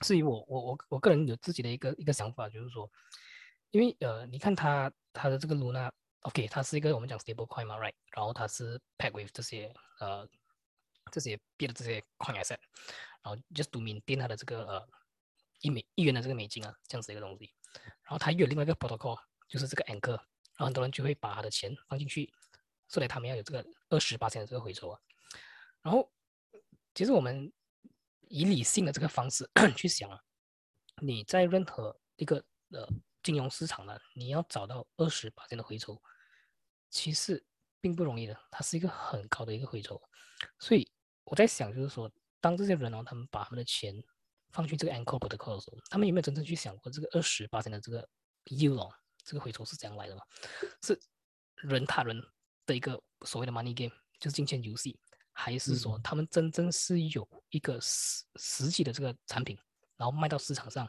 [0.00, 2.90] 至于我我我我个人有自己的一个一个想法，就是说，
[3.70, 7.94] 因为呃，你看它它的这个 Luna，OK，、它是一个我们讲 stable coin 嘛，right？
[8.14, 10.28] 然后它是 pack with 这些呃
[11.10, 12.58] 这些别的这些 coin asset，
[13.22, 14.88] 然后 just to maintain 它的这个呃
[15.60, 17.52] 一美一元的这个美金啊，这样子一个东西。
[18.02, 22.32] 然后它又有另外一个 protocol，就是这个 Anchor，然后很多人就会把他的钱放进去，
[22.88, 25.00] 所以他们要有这个二十八的这个回收啊。
[25.82, 26.10] 然后，
[26.94, 27.52] 其实我们
[28.28, 30.08] 以理性的这个方式 去想，
[31.02, 32.88] 你在任何一个呃
[33.22, 36.00] 金融市场呢，你要找到二十八的回抽，
[36.90, 37.44] 其实
[37.80, 40.00] 并不容易的，它是一个很高的一个回抽。
[40.58, 40.90] 所以
[41.24, 42.10] 我在想，就是说，
[42.40, 43.94] 当这些人哦，他们把他们的钱
[44.50, 48.08] 放去这个 Anchor Protocol 的时候，他们有没有真正去想过这个二十八的这个
[48.44, 48.92] yield 哦，
[49.24, 50.22] 这个回抽是怎样来的吗？
[50.82, 50.98] 是
[51.56, 52.22] 人他人
[52.66, 54.98] 的一个所谓的 money game，就是金钱游戏，
[55.40, 59.56] 还是说他们真正是有一个实实际的这个产品，
[59.96, 60.84] 然后卖到市场上，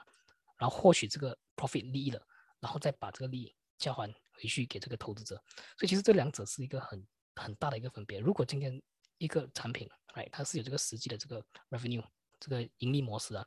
[0.58, 2.20] 然后获取这个 profit 利益了，
[2.60, 5.36] 然后再把这个利益交还回去给这个投资者？
[5.78, 8.20] 所以其实这两者是一个很很大的一个分别。
[8.20, 8.82] 如果今天
[9.20, 12.04] 一个产品，right，它是有这个实际的这个 revenue
[12.40, 13.46] 这个盈利模式啊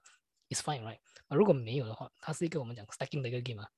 [0.50, 1.00] ，is fine，right？
[1.26, 3.68] 啊，如果没有的话，它是一个我们讲 stacking 的一个 game 啊，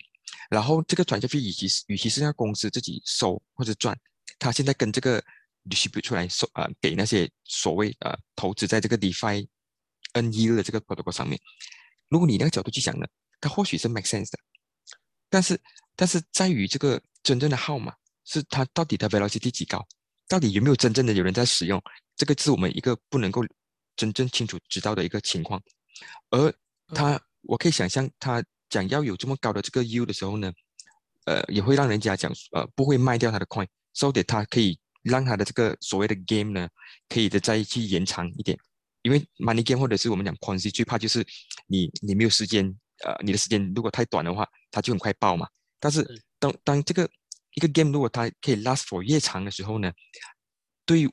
[0.51, 3.99] 然后这个转账费，与其与其是让公司自己收或者赚，
[4.39, 5.23] 他现在跟这个
[5.69, 9.47] distribute 出来所啊，给那些所谓呃投资在这个 DeFi
[10.15, 11.41] NE 的这个 protocol 上面。
[12.09, 13.07] 如果你那个角度去想呢，
[13.41, 14.39] 它或许是 make sense 的，
[15.29, 15.61] 但是
[15.97, 17.95] 但是在于这个真正的号码
[18.25, 19.87] 是它到底的 velocity 几高，
[20.29, 21.83] 到底有没有真正的有人在使用，
[22.17, 23.43] 这个是我们一个不能够
[23.97, 25.63] 真正清楚知道的一个情况。
[26.31, 26.53] 而
[26.95, 28.43] 它，我可以想象它。
[28.71, 30.53] 讲要有这么高的这个 U 的时候呢，
[31.25, 36.69] 呃，也会让人家讲，呃，不会卖掉他的 coin，so that 他可以让他的这个所谓的 game 呢，
[37.09, 38.57] 可以的再去延长一点。
[39.03, 41.27] 因为 money game 或者是我们讲 Ponzi 最怕就是
[41.67, 42.65] 你你没有时间，
[43.05, 45.49] 呃，你的时间如果太短的话，它就很快爆嘛。
[45.81, 46.05] 但是
[46.39, 47.09] 当当这个
[47.55, 49.93] 一个 game 如果它可以 last for 越长的时候呢，
[50.85, 51.11] 对于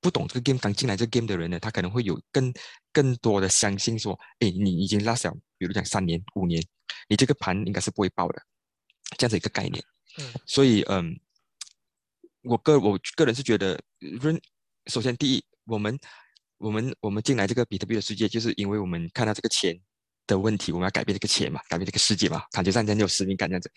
[0.00, 2.52] 不懂这个 game 刚进来这个 game 的人呢，他可能会有更
[2.92, 6.62] 更多的相信说，哎，你已经 last 了，比如讲三年、五年。
[7.08, 8.42] 你这个盘应该是不会爆的，
[9.16, 9.82] 这样子一个概念。
[10.18, 11.18] 嗯，所以嗯，
[12.42, 14.40] 我个我个人是觉得，认
[14.86, 15.98] 首先第一，我们
[16.58, 19.78] 我们我们进来这个比特币的世界，就是因为我们看到这个钱
[20.26, 23.70] 的问题，我们要改变这个钱嘛，改变这个世界嘛，感觉上真的有使命感这样子。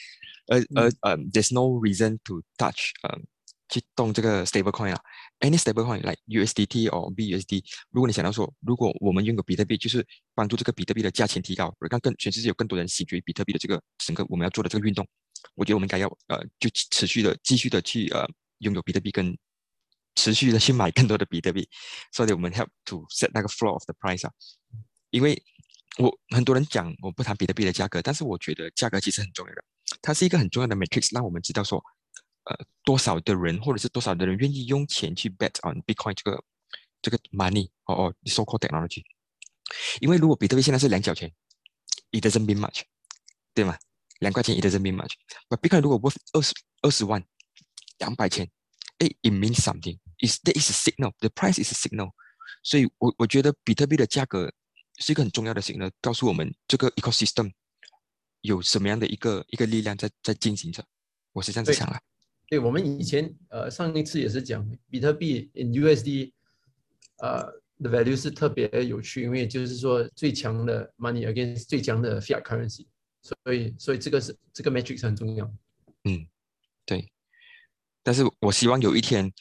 [0.47, 3.19] 而而呃，there's no reason to touch 呃。
[3.67, 5.01] 去动这个 stable coin 啊
[5.39, 7.63] ，any stable coin like USDT or BUSD。
[7.89, 15.03] 如果你想到说，如果我们拥有比特币，就是帮助这个比特币的价钱提高，让更全世界有更多人喜觉比特币的这个整个我们要做的这个运动，
[15.55, 18.23] 我觉得我们应该要呃，就持续的继续的去呃
[18.59, 19.37] 拥有比特币，跟
[20.15, 21.67] 持续的去买更多的比特币。
[22.11, 24.31] 所以我们 help to set 那个 floor of the price 啊。
[25.09, 25.41] 因为
[25.97, 29.63] 我很多人讲我不谈比特币的价格，但是我觉得价格其实很重要的，
[30.01, 31.83] 它是一个很重要的 matrix，让我们知道说。
[32.47, 36.43] 呃，多少的人，或者是多少的人愿意用钱去 bet on Bitcoin 这个
[37.01, 39.01] 这个 money 哦哦，so called technology？
[39.99, 41.33] 因为如果比特币现在是两角钱
[42.11, 42.83] ，it doesn't mean much，
[43.55, 43.75] 对吗？
[44.19, 45.13] 两块钱 it doesn't mean much。
[45.49, 47.25] But Bitcoin 如果 worth 二十二十万，
[47.99, 48.49] 两百千，
[48.99, 49.97] 哎，it means something。
[50.19, 52.11] is there is a signal，the price is a signal。
[52.63, 54.51] 所以我我觉得比特币的价格
[54.97, 57.51] 是一个很重要的 signal，告诉我们这个 ecosystem
[58.41, 60.83] 有什么样的一个一个力量在在进行着。
[61.33, 61.99] 我是这样子想的。
[62.47, 66.31] 对我们以前呃上一次也是讲比特币 in USD，
[67.17, 67.43] 呃
[67.77, 72.87] The value 是特别有趣，因为就是说最强的 money against 最强的 fiat currency，
[73.21, 75.45] 所以所以这个是这个 metric 很重要。
[76.05, 76.25] 嗯，
[76.85, 77.11] 对。
[78.05, 79.33] 但是我希望有一天，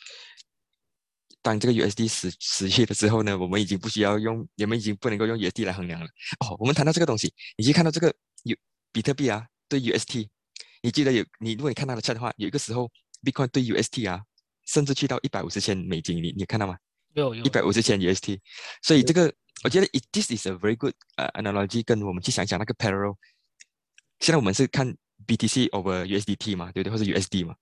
[1.42, 6.06] 当这个 USD 死死去的时候呢，我们已经不需要用，我们已经不能够用 USD 来衡量了。
[6.40, 8.12] 哦，我们谈到这个东西，你去看到这个
[8.44, 8.56] 有
[8.90, 10.26] 比特币啊，对 UST。
[10.80, 12.90] 你记得有你，如果你看他的 chat 的话，有一个时候
[13.22, 14.22] ，Bitcoin 对 UST 啊，
[14.66, 16.78] 甚至去到一百五十千美金，你你看到吗？
[17.12, 17.44] 有有。
[17.44, 18.38] 一百五十千 UST，
[18.82, 19.30] 所以这个
[19.62, 23.16] 我觉得，this is a very good 呃 analogy，跟我们去想想那个 parallel。
[24.20, 24.96] 现在我们是看
[25.26, 26.92] BTC over USDT 嘛，对不对？
[26.92, 27.54] 或者 USD 嘛。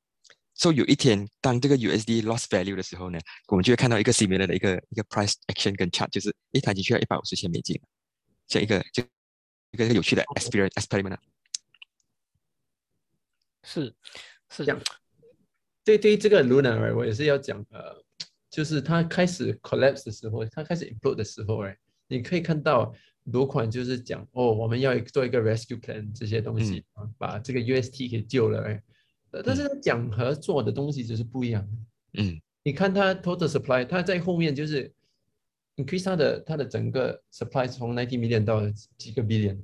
[0.63, 7.81] 所、so, 以有一天，当这个 USD lost value 的时候呢，我们就会看到一个 similar 的一个一个 price action 跟 chart，就是一台已经去了一百五十千美金，
[8.47, 9.03] 这一个就
[9.73, 11.19] 一个有趣的 experiment experiment。
[13.65, 13.93] 是
[14.51, 14.81] 是这样。
[15.83, 18.01] 对对，这个 Luna，我也是要讲呃，
[18.49, 22.95] 就是它开始 collapse 的时候，它开始 implode 的时候，哎，你可以看到
[23.25, 28.81] 罗款就是讲哦，我们要做一个 rescue plan 这些东西啊，把这个 UST 给救了，哎。
[29.45, 31.67] 但是他讲和做的东西就是不一样。
[32.15, 34.93] 嗯，你看他 total supply，他在后面就是
[35.77, 38.61] increase 他的他的整个 supply 从 ninety million 到
[38.99, 39.59] 几个 billion，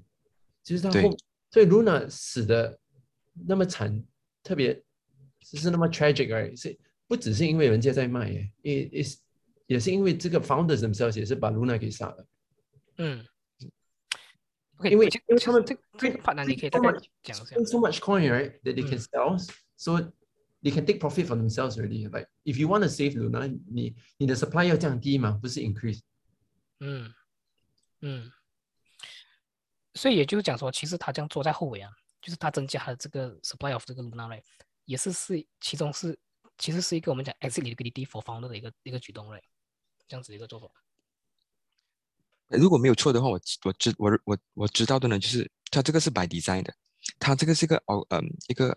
[0.62, 1.14] 就是他后，
[1.50, 2.78] 所以 Luna 死的
[3.46, 4.02] 那么惨，
[4.42, 4.82] 特别
[5.40, 8.30] 只是那么 tragic 而已，是不只是因为人家在卖，
[8.62, 9.18] 也也是
[9.66, 12.26] 也是因为这个 founders themselves 也是把 Luna 给杀了。
[12.98, 13.24] 嗯。
[14.84, 17.56] 因为因为他们这这个 partner 你可以大概讲一下。
[17.64, 18.60] So much coin, right?
[18.62, 19.38] That they can sell,
[19.76, 19.98] so
[20.62, 22.08] they can take profit for themselves already.
[22.08, 26.00] Like if you want to save Luna，你你的 supply 要降低嘛，不是 increase。
[26.80, 27.12] 嗯
[28.00, 28.30] 嗯，
[29.94, 31.90] 所以也就是讲说，其实他这样做在后尾啊，
[32.22, 34.44] 就是他增加了这个 supply of 这个 Luna 嘞，
[34.84, 36.16] 也是是其中是
[36.56, 39.42] 其实是一个我们讲 exit liquidity for founder 的一个一个举动嘞，
[40.06, 40.68] 这样子一个做法。
[42.48, 46.74] 如果没有错的话，我我知我我我知道的呢，就是它这个是 by design 的，
[47.18, 48.76] 它这个是一个哦嗯一个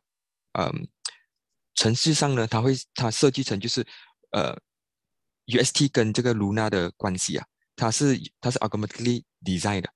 [0.60, 0.88] 嗯
[1.75, 3.86] 程序上呢，它会它设计成就是
[4.31, 4.53] 呃
[5.45, 9.89] UST 跟这个 Luna 的关系啊，它是它是 automatically design 的，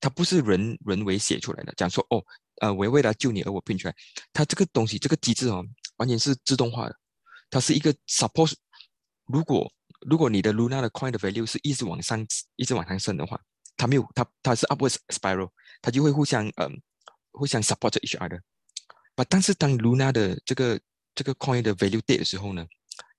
[0.00, 1.72] 它不是人人为写出来的。
[1.76, 2.20] 讲说哦
[2.60, 3.94] 呃我为了救你而我拼出来，
[4.32, 5.64] 它这个东西这个机制哦
[5.98, 6.96] 完全是自动化的，
[7.48, 8.54] 它是一个 suppose
[9.26, 9.72] 如果。
[10.08, 13.40] 如果你的 Luna 的 coin 的 value 是一直往上、一直往上升的话，
[13.76, 15.50] 它没有它它是 Upwards Spiral，
[15.82, 16.80] 它就会互相嗯
[17.32, 18.40] 互相 support each other。
[19.14, 20.80] but 但是当 Luna 的这个
[21.14, 22.66] 这个 coin 的 value dead 的时候呢，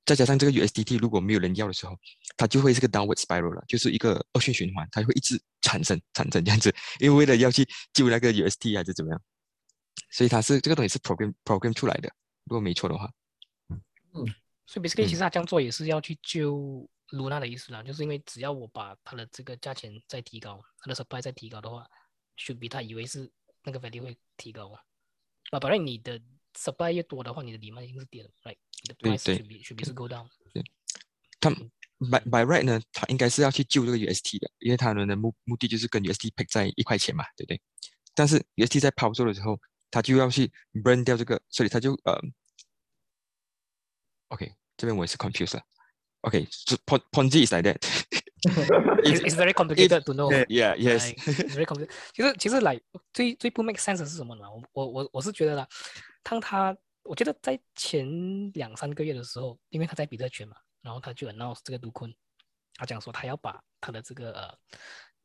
[0.06, 1.96] 再加上这个 USDT 如果没有人要的时候，
[2.36, 9.22] 它就会是个 downward spiral 了，就是一个恶性循环，它会一直产生产生这样子，因为为了要去救那个 UST 还是怎么样，
[10.10, 12.12] 所以它是这个东西是 program program 出来的，
[12.46, 13.12] 如果没错的话，
[14.13, 14.26] 嗯。
[14.72, 21.86] 所以 basically 其实他这样做也是要去救 Luna 的意思啦，就是因为只要我把它的这个价钱再提高，它的 supply 再提高的话
[22.38, 23.30] ，should be 他以为是
[23.64, 24.80] 那个 value 会提高啊。
[25.50, 26.18] 啊，反正你的
[26.54, 28.56] supply 越多的话，你的 demand 一定是跌的，right？
[28.82, 30.26] 你的 price should be should be 是 go down。
[30.54, 30.64] 对，
[31.42, 31.50] 他
[32.00, 37.62] by by right 呢，他应该是要去救这个 UST 的，因为他们的目目的就是跟 UST peg 在一块钱嘛，对不对？
[38.16, 42.18] 但是 UST 在抛售的时候，他就要去 burn 掉这个，所以他就呃
[44.30, 44.56] ，OK。
[44.82, 45.62] 这边我也是 confused。
[46.24, 46.76] Okay, so
[47.12, 47.78] Ponzi is like that.
[49.04, 50.32] it's, it's very complicated to know.
[50.50, 51.10] Yeah, yes.
[51.10, 51.17] Like,
[51.50, 51.91] very complicated.
[52.13, 52.82] 其实其实 like
[53.13, 54.50] 最最不 make sense 是什么呢？
[54.50, 55.67] 我我我我是觉得啦，
[56.24, 62.12] 当他我觉得在前两三个月的时候，因为他在比特圈嘛，然后他就 announce 这个杜坤，
[62.74, 64.58] 他讲说他要把他的这个呃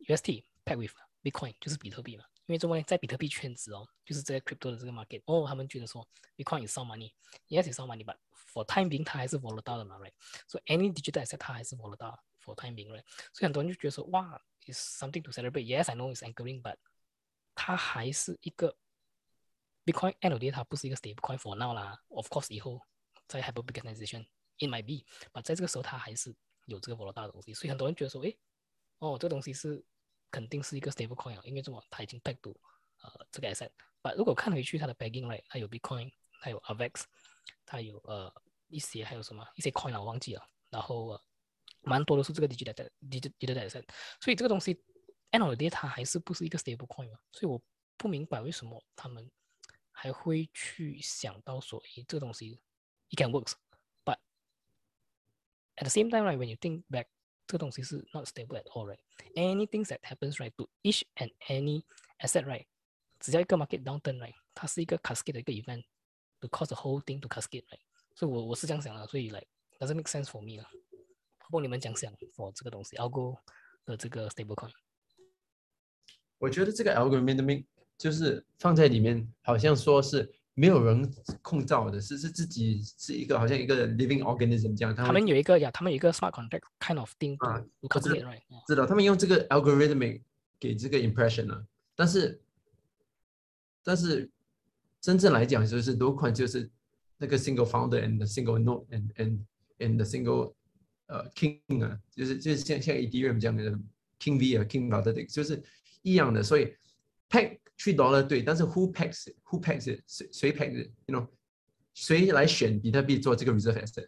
[0.08, 0.92] UST pack with
[1.22, 2.24] Bitcoin，就是比特币嘛。
[2.46, 8.14] 因为这边在比特币圈子哦，就是这个 crypto 的这个 market 哦，他们觉得说 Bitcoin is sound money，yes is sound money，but
[8.55, 13.03] for time being 它还是 volatile 的嘛，right？So any digital asset 它还是 volatile for time being，right？
[13.33, 16.77] 所以很多人就觉得说，哇，is something to celebrate，yes I know it's anchoring，but
[17.55, 18.77] 它还是一个
[19.85, 22.81] Bitcoin end of day 它不是一个 stable coin for now 啦，of course 以后
[23.27, 24.25] 在 hyper Bitcoinization
[24.57, 28.37] it might be，but 在这个时候它还是有这个 volatile 的东西，所以很多人觉得说，诶，
[28.99, 29.83] 哦，这个东西是。
[30.33, 32.57] 肯定是一个 stable coin 啊，因为这么它已经 back to
[33.01, 33.69] 呃这个 asset。
[34.01, 37.03] 但如果看回去它的 backing right，它有 Bitcoin，它有 Avex，
[37.65, 38.33] 它有呃
[38.67, 40.47] 一些还有什么一些 coin 啊，我忘记了。
[40.69, 41.21] 然后呃
[41.81, 43.83] 蛮多都是这个 digital digital asset。
[44.19, 44.75] 所以这个东西
[45.31, 47.19] end of the day 它还是不是一个 stable coin 嘛？
[47.31, 47.61] 所以我
[47.97, 49.29] 不明白为什么他们
[49.91, 52.61] 还会去想到说，诶，这个东西
[53.09, 54.17] it can works。But
[55.75, 57.07] at the same time right when you think back
[57.47, 58.99] 这个东西是 not stable at all, right?
[59.35, 61.83] Anything that happens, right, to each and any
[62.19, 62.65] asset, right?
[63.19, 64.33] 只要一个 market downturn, right?
[64.53, 65.83] 它是一个 cascade 的一个 event
[66.39, 67.81] to cause the whole thing to cascade, right?
[68.16, 69.46] 所以我我是这样想的，所以 like
[69.78, 70.66] doesn't make sense for me 了。
[71.38, 73.36] 不过你们讲想 for 这个东西，algo
[73.84, 74.70] 的这个 stable coin。
[76.38, 77.64] 我觉得这个 algorithm
[77.98, 84.94] 就是放在里面，好像说是没有人控造的，是是自己是一个好像一个 living organism 这样。
[84.94, 87.62] 他们有一个呀，他们有一个 smart contract kind of thing 啊，
[88.66, 90.22] 知道他们用这个 algorithm
[90.58, 92.40] 给这个 impression 啊，但是
[93.84, 94.30] 但是
[95.02, 96.70] 真正来讲就是多款就是
[97.17, 99.39] 那个 single founder and single node and and
[99.79, 100.53] and the single
[101.07, 103.71] 呃 king 啊，就是就是像像 Ethereum 这样的
[104.19, 105.61] king V 啊 king v a l d e 就是
[106.01, 106.73] 一样的，所以
[107.29, 110.01] pack three dollar 对，但是 who packs it？who packs it？
[110.07, 111.27] 谁谁 pack it？you know，
[111.93, 114.07] 谁来选比特币做这个 reserve asset？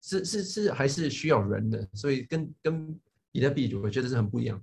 [0.00, 3.00] 是是是还是需要人的，所以跟跟
[3.32, 4.62] 比特币我觉得是很不一样。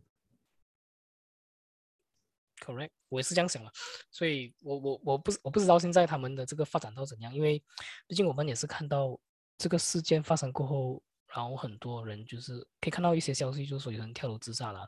[2.66, 3.70] Correct，我也是这样想的，
[4.10, 7.62] 所以我我我不我不知道现在他们的这个发展到怎样，因为
[8.08, 9.16] 毕竟我们也是看到
[9.56, 14.84] 这个事件发生过后，然后很多人就是可以看到一些消息，就是说有人跳楼自杀了，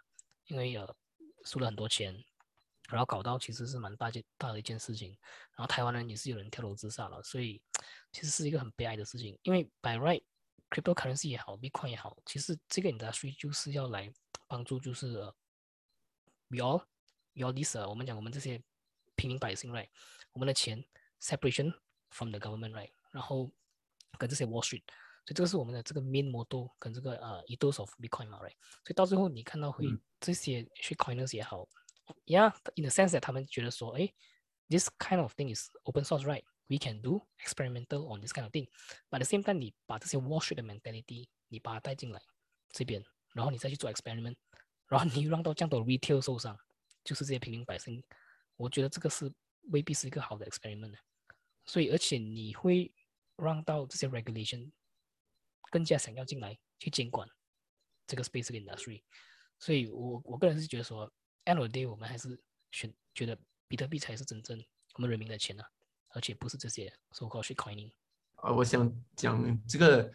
[0.47, 0.93] 因为呃
[1.45, 2.13] 输了很多钱，
[2.89, 5.17] 然后搞到其实是蛮大件大的一件事情，
[5.57, 7.63] 然后台湾人也是有人跳楼自杀了，所以
[8.11, 10.23] 其实是一个很悲哀的事情，因为 by right
[10.71, 14.13] cryptocurrency 也好，Bitcoin 也好，其实这个 industry 就是要来
[14.49, 15.35] 帮助就是呃
[16.49, 16.83] we all
[17.38, 18.62] we all this 呃我们讲我们这些
[19.16, 19.88] 平民百姓 right，
[20.32, 20.84] 我们的钱
[21.22, 21.74] separation
[22.10, 23.52] from the government right，然后
[24.18, 24.84] 跟这些 Wall Street，
[25.26, 31.68] 所以这个是我们的这个 main motto 跟这个呃 ethos of Bitcoin 嘛 right，所以到最后你看到会嗯这些 shitcoiners 也好，
[32.26, 34.14] yeah，in the sense that 他们觉得说，哎，
[34.70, 38.70] this kind of thing is open source right。We can do experimental on this kind of thing,
[39.10, 42.22] but at the same time，你把这些 Wall Street 的 mentality，你把它带进来
[42.72, 44.38] 这边，然后你再去做 experiment，
[44.88, 46.58] 然后你又让到这样多 retail 受伤，
[47.09, 48.05] 就是这些平民百姓，
[48.57, 49.33] 我觉得这个是
[49.71, 50.99] 未必是一个好的 experiment 的。
[51.65, 52.93] 所以，而且你会
[53.37, 54.71] 让到这些 regulation
[55.71, 57.27] 更加想要进来去监管
[58.07, 59.03] 这个 space 这个 industry。
[59.59, 61.11] 所以我我个人是觉得说
[61.47, 62.39] ，end of the day 我们还是
[62.73, 64.63] 选觉得比特币才是真正
[64.97, 65.67] 我们人民的钱啊，
[66.11, 67.91] 而且不是这些 so called shitcoining。
[68.35, 70.13] 啊，我想讲这个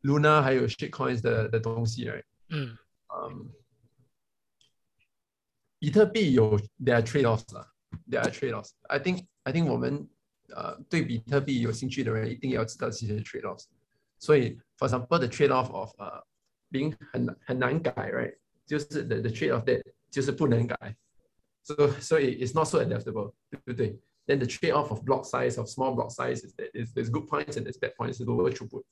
[0.00, 2.24] Luna 还有 shitcoins 的的东西，right？
[2.48, 2.74] 嗯
[3.08, 3.52] 嗯，
[5.81, 7.71] 比特币有 their trade offs 啦，
[8.09, 10.07] there are trade offs。I think I think 我们
[10.49, 13.65] 呃对比特币有兴趣的人一定要知道这些 trade offs。
[14.19, 16.25] 所以，for example the trade off of 呃
[16.71, 18.35] being 很难很难改，right？
[18.65, 20.95] 就是 the the trade off that 就是不能改，
[21.63, 23.99] 所以所以 it's not so adaptable，对不对？
[24.25, 27.27] Then the trade off of block size of small block size is that is there's good
[27.27, 28.83] points and there's bad points is lower throughput，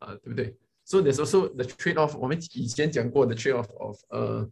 [0.00, 0.54] 啊、对不对？
[0.84, 4.50] So there's also the trade off，我们以前讲过的 trade off of 呃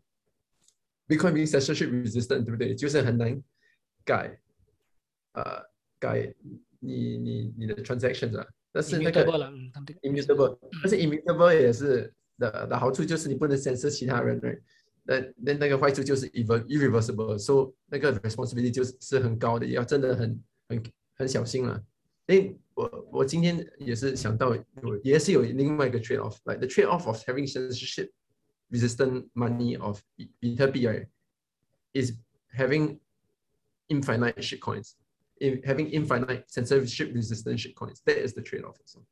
[1.08, 2.74] Bitcoin being censorship resistant，对不对？
[2.74, 3.42] 就是很难
[4.04, 4.38] 改，
[5.32, 5.62] 呃，
[5.98, 6.34] 改
[6.80, 14.60] 你你你的 transactions 啊，但是那个 immutable 了，嗯，他们这个 immutable，但是 immutable 也是的的好处就是你不能 censor 其他人，right？
[15.06, 20.82] 那那那个坏处就是 irre irreversible，so 那个 responsibility 就是是很高的，要真的很很
[21.16, 21.82] 很小心了。
[22.28, 28.10] 诶，我我今天也是想到有也是有另外一个 trade off，like the trade off of having censorship
[28.70, 31.08] resistant money of 比比特币 right
[31.92, 32.12] is
[32.56, 32.98] having
[33.88, 38.00] infinite shitcoins。in having infinite censorship resistant shitcoins.
[38.04, 38.76] That is the trade-off.
[38.80, 39.02] Also.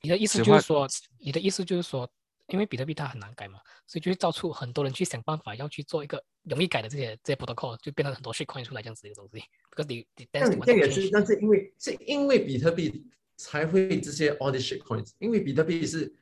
[0.00, 0.88] 你的意思此话就是说，
[1.18, 2.08] 你的意思就是说，
[2.48, 9.42] 因为比特币它很难改嘛，所以就会造出很多人去想办法要去做一个容易改的这些这些 protocol，就变成很多 shitcoin 出来这样子的东西。
[9.70, 11.10] Because they they 这 tend 样 to want 这样 to 也是， change。
[11.12, 13.06] 但是因为是因为比特币
[13.36, 16.14] 才会这些 all the shitcoins，因为比特币是 set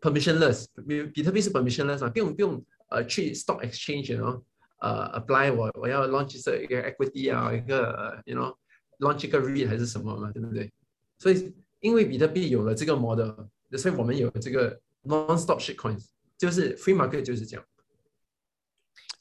[0.00, 4.42] permissionless，比比特币是 permissionless 嘛，不用不用呃去 stock exchange 然后
[4.80, 8.56] 呃 apply 我我要 launch 这一个 equity 啊一个呃 you know
[8.98, 10.72] launch 一个 REIT 还是什么嘛，对不对？
[11.18, 13.30] 所以因为比特币有了这个 model，
[13.76, 16.06] 所以我们有这个 non-stop shitcoins，
[16.36, 17.64] 就是 free market 就是这样。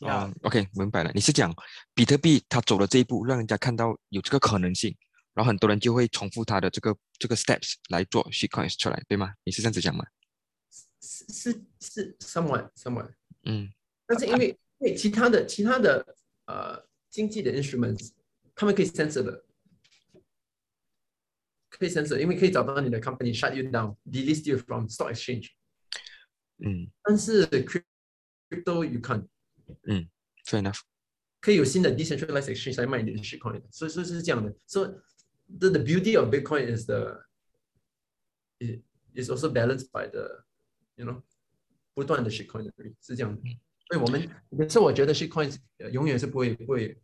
[0.08, 1.12] 啊、o k 明白了。
[1.16, 1.52] 你是讲
[1.96, 4.96] 比特币它走了这一步，让人家看到有这个可能性，
[5.34, 9.34] 然后很多人就会重复它的这个这个 steps 来做 shitcoins 出来，对吗？
[9.44, 10.06] 你是这样子讲吗？
[11.07, 13.13] 是是是 somewhat somewhat。
[13.45, 13.69] 嗯
[14.07, 14.49] 但是因为
[14.79, 16.17] 因为其他的其他的
[16.47, 18.13] 呃经济的 instruments，
[18.55, 19.45] 他们可以 censor 的，
[21.71, 25.51] 可以 censor，因为可以找到你的 company shut you down，delist you from stock exchange。
[26.59, 29.27] 嗯但是 crypto you can't，
[30.45, 30.81] ，fair enough。
[31.41, 34.55] 可以有新的 decentralized exchange 来卖你的 shitcoin，所以所以是这样的。
[34.67, 35.03] So
[35.59, 37.25] the the beauty of Bitcoin is the
[38.61, 38.83] it
[39.15, 40.45] is also balanced by the
[40.98, 41.24] you know
[41.94, 42.70] 不断的 shitcoin
[43.02, 43.42] 是这样的。
[43.88, 45.58] 所以我们可是我觉得 shitcoins
[45.92, 47.00] 永远是不会不会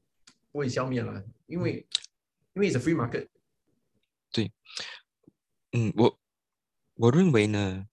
[0.52, 1.88] 不会消灭了，因为
[2.54, 3.28] 因为 it's a free market。
[4.32, 4.52] 对
[5.72, 6.20] 嗯，我
[6.96, 7.88] 我认为呢，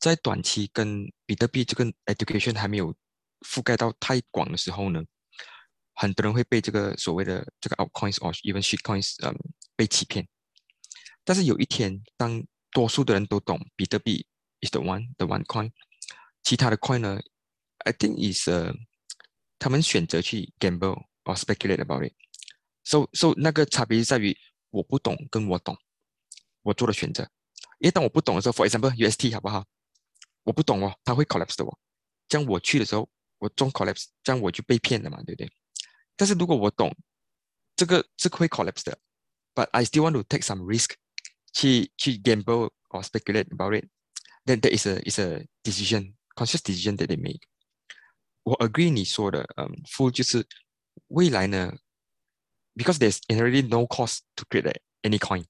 [0.00, 2.94] 在短期跟比特币这个 education 还没有
[3.40, 5.04] 覆盖到太广的时候呢，
[5.94, 9.36] 很多人会被这个所谓的这个 altcoins or even shitcoins 嗯
[9.76, 10.26] 被欺骗。
[11.24, 14.26] 但是有一天，当多数的人都懂比特币
[14.63, 15.71] is the one the one coin，
[16.43, 17.19] 其他的 coin 呢，
[17.79, 18.73] I think is 呃，
[19.57, 24.37] 他们选择去 gamble or speculate about it。So so 那个差别是在于
[24.69, 25.77] 我不懂跟我懂。
[26.63, 27.23] 我做的选择。
[27.79, 29.65] 因为当我不懂的时候，for example UST 好不好？
[30.43, 31.79] 我不懂哦，它会 collapse 的哦。
[32.27, 35.49] 这样我去的时候，我中 collapse，这样我就被骗了嘛，对不对？
[36.17, 36.93] 但是如果我懂
[37.77, 38.99] 这个这个会 collapse 的，
[39.55, 40.95] but I still want to take some risk
[41.53, 43.87] 去去 gamble or speculate about it,
[44.45, 47.41] then that is a is a decision conscious decision that they make.
[48.43, 50.45] 我 agree 你说的，嗯，full 就是
[51.07, 51.71] 未来呢，
[52.75, 55.43] because there's already no cost to create a- any coin.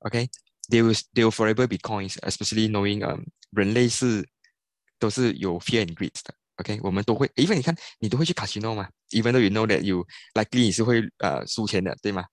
[0.00, 0.28] Okay,
[0.70, 4.26] they will they will forever be coins, especially knowing 嗯、人类是
[4.98, 6.34] 都是有 fear and greed 的。
[6.56, 12.24] OK，我们都会，even 你看你都会去 casino 嘛，even though you know that you likely 你是会呃输钱的，对吗？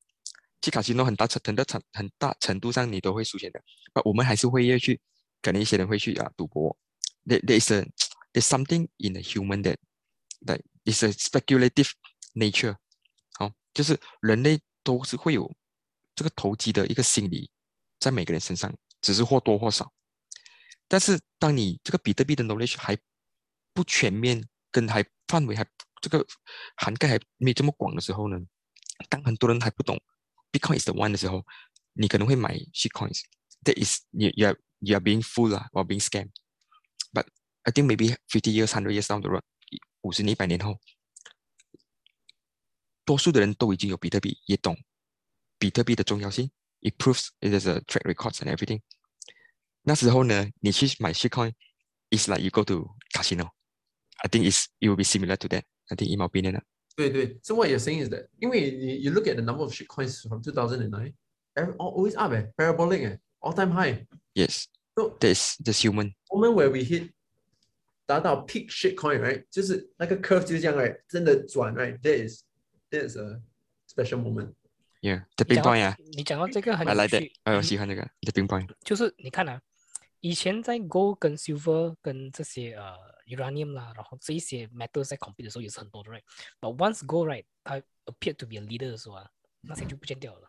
[0.61, 3.61] 去 casino 很大程很大程很大程度上你都会输钱的，
[3.93, 4.99] 那我们还是会要去，
[5.42, 6.76] 可能一些人会去啊赌博。
[7.24, 7.82] There there is a
[8.32, 9.76] there's something in the human that
[10.46, 11.90] that is a speculative
[12.34, 12.76] nature。
[13.38, 15.52] 好，就是人类都是会有
[16.14, 17.50] 这个投机的一个心理
[17.98, 19.92] 在每个人身上，只是或多或少。
[20.88, 22.98] 但是当你这个比特币的 knowledge 还
[23.72, 25.64] 不全面，跟还范围还
[26.00, 26.26] 这个
[26.76, 28.38] 涵盖还没这么广的时候呢，
[29.08, 30.00] 当很多人还不懂
[30.50, 31.44] Bitcoin is the one 的时候，
[31.92, 33.20] 你可能会买 shitcoins。
[33.64, 37.25] That is you you you are being fooled 啊，or being scammed。But
[37.63, 39.41] I think maybe fifty years, hundred years down the road，
[40.01, 40.79] 五十年、一百年后，
[43.05, 44.77] 多数的人都已经有比特币，也懂
[45.57, 46.51] 比特币的重要性。
[46.81, 48.81] It proves it is a track records and everything。
[49.83, 51.53] 那时候呢，你去买 shitcoin
[52.11, 55.63] is like you go to casino。I think it's it will be similar to that.
[55.89, 56.63] I think in my opinion 啊。
[56.95, 61.13] 对对，so what you're saying is that 因为你 you look at the number of shitcoins from 2009,
[61.55, 64.05] every, al- always up 哎，parabolic 哎 ，all time high。
[64.33, 64.65] Yes,
[64.95, 66.13] So that's that's human.
[66.29, 67.11] moment where we hit
[68.05, 72.43] 达到 peak shitcoin right，就是那个 curve 就是这样 right，真的转 right，that is
[72.91, 73.41] that is a
[73.87, 74.53] special moment。
[75.01, 77.21] Yeah, the 你 big 讲到 point 啊你讲到这个很 I 有 like that.
[77.21, 78.69] 趣，呃，我嗯喜欢这个 the big point.
[78.83, 79.61] 就是你看啊，
[80.21, 82.93] 以前在 gold 跟 silver 跟这些呃
[83.27, 89.29] uranium 啦，然后这一些 metal 在 compete 的时候也是很多的，right？But once gold right，它 appeared to be a leader 的时候啊，
[89.61, 90.48] 那些就不见掉了，right？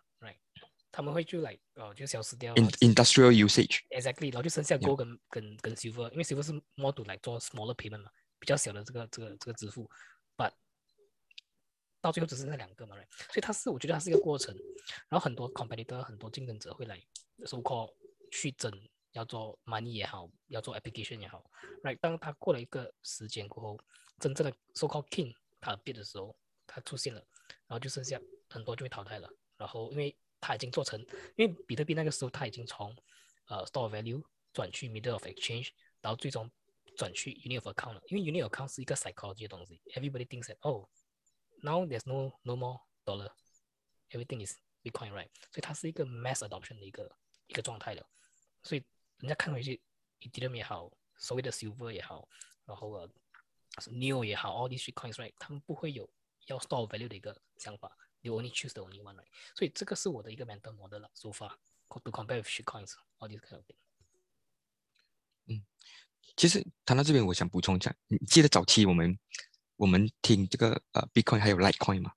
[0.91, 2.53] 他们会就来哦，就消失掉。
[2.55, 9.89] Industrial usage，exactly，然后就剩下 gold 跟跟跟 silver，因为 silver 是 model 来做 smaller payment 嘛，比较小的这个这个这个支付
[10.35, 10.51] ，but
[12.01, 13.07] 到最后只剩那两个嘛，right?
[13.27, 14.53] 所以它是我觉得它是一个过程，
[15.07, 17.01] 然后很多 competitor 很多竞争者会来
[17.45, 17.93] so call
[18.31, 18.71] 去争，
[19.13, 21.43] 要做 money 也好，要做 application 也好
[21.83, 21.97] ，right？
[22.01, 23.79] 当他过了一个时间过后，
[24.19, 26.35] 真正的 so call king 他变的时候，
[26.67, 27.23] 他出现了，
[27.67, 28.19] 然后就剩下
[28.49, 30.99] 很多就被淘汰了，然后因为他已经做成，
[31.37, 32.93] 因为比特币那个时候他已经从
[33.45, 34.21] 呃 store value
[34.51, 35.69] 转去 middle of exchange，
[36.01, 36.51] 然后最终
[36.97, 40.89] 转去 unit of account 了，因为 unit of account 是一个 psychology 的东西，everybody thinks that oh
[41.61, 43.31] now there's no no more dollar。
[44.09, 47.15] everything is Bitcoin right，所以它是一个 mass adoption 的一个
[47.47, 48.05] 一个状态了，
[48.61, 48.83] 所以
[49.19, 49.81] 人家看回去
[50.19, 52.27] ，Ethereum 也好，所谓的 Silver 也好，
[52.65, 53.09] 然后呃
[53.87, 55.33] Neo 也好，all these coins right？
[55.39, 56.11] 他们不会有
[56.47, 61.51] 要 store value 的一个想法，you only choose the only one right，所以这个是我的一个 mental model 了，so far
[61.89, 63.75] to compare with shitcoins all these kind of thing.
[65.47, 65.63] 嗯。
[66.37, 69.19] 其实谈到这边，我想补充一下，你记得早期我们
[69.75, 72.13] 我们听这个呃 Bitcoin 还有 Litecoin 嘛？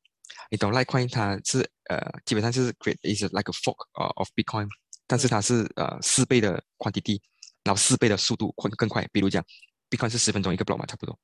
[0.51, 4.69] 你懂 Litecoin 它是呃基本上就是 create is like a fork of Bitcoin，
[5.07, 7.21] 但是它是呃四倍的 quantity，
[7.65, 9.05] 然后四倍的速度更更快。
[9.13, 9.45] 比如讲
[9.91, 11.19] ，Bitcoin 是十分钟一个 block 嘛，差不多。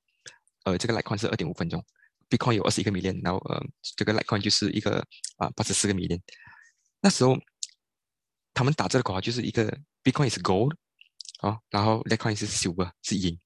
[0.64, 1.85] 呃，这个 Litecoin 是二点五分钟
[2.31, 3.62] ，Bitcoin 有二十一个 million，然后呃
[3.97, 5.05] 这个 Litecoin 就是一个
[5.37, 6.18] 啊八十四个 million。
[7.01, 7.37] 那时候
[8.55, 10.74] 他们打这个口号就是一个 Bitcoin is gold。
[11.43, 13.39] 哦，然后 Litecoin 是 silver 是银，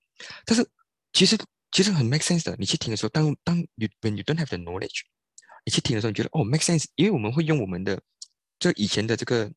[0.44, 0.68] 但是
[1.12, 1.38] 其实
[1.70, 2.56] 其实很 make sense 的。
[2.58, 5.02] 你去听的时候，当当 you when you don't have the knowledge，
[5.64, 8.02] 你去听的时候，你觉得哦 make sense，因为我们会用我们的
[8.58, 9.48] 这以前的这个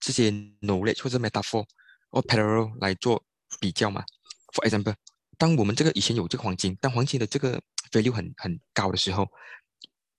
[0.00, 0.30] 这些
[0.60, 1.64] knowledge 或者 metaphor
[2.10, 3.24] 或 parallel 来做
[3.58, 4.04] 比较嘛。
[4.52, 4.94] For example，
[5.38, 7.58] 当我们这个以前有这个黄金，当黄金的这个
[7.91, 9.27] value 很很高的时候，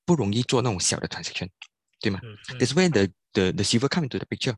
[0.05, 1.49] 不容易做那种小的 transaction，
[2.01, 2.21] 对吗？
[2.23, 4.57] 嗯嗯 That's where the the the silver come into the picture.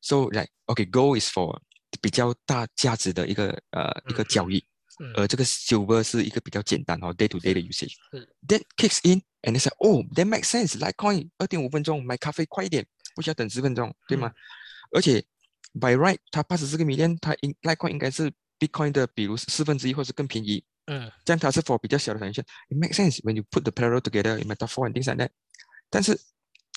[0.00, 1.60] So like okay, gold is for
[2.00, 4.64] 比较大价值的一个呃一个嗯交易，
[5.00, 7.94] 嗯而这个 silver 是一个比较简单哦 day to day 的 usage。
[8.10, 10.78] 是 That kicks in and it's like oh that makes sense.
[10.78, 14.32] Litecoin 二点五分钟买咖啡快一点，不需要等十分钟，对吗？
[14.92, 15.22] 而且
[15.80, 22.43] by right 它八十四个 million，它应 Litecoin 应该是 Bitcoin 的比如四分之一或是更便宜， 嗯这样它是 for 比较小的 transaction。
[22.69, 25.29] It makes sense when you put the parallel together in metaphor and things like that。
[25.91, 26.19] 但是，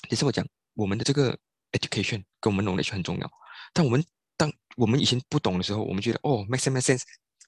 [0.09, 0.45] 也是我讲，
[0.75, 1.37] 我们的这个
[1.71, 3.31] education 跟我们 knowledge 很重要。
[3.73, 4.03] 但我们
[4.37, 7.01] 当我们以前不懂的时候，我们觉得哦 make sense make sense。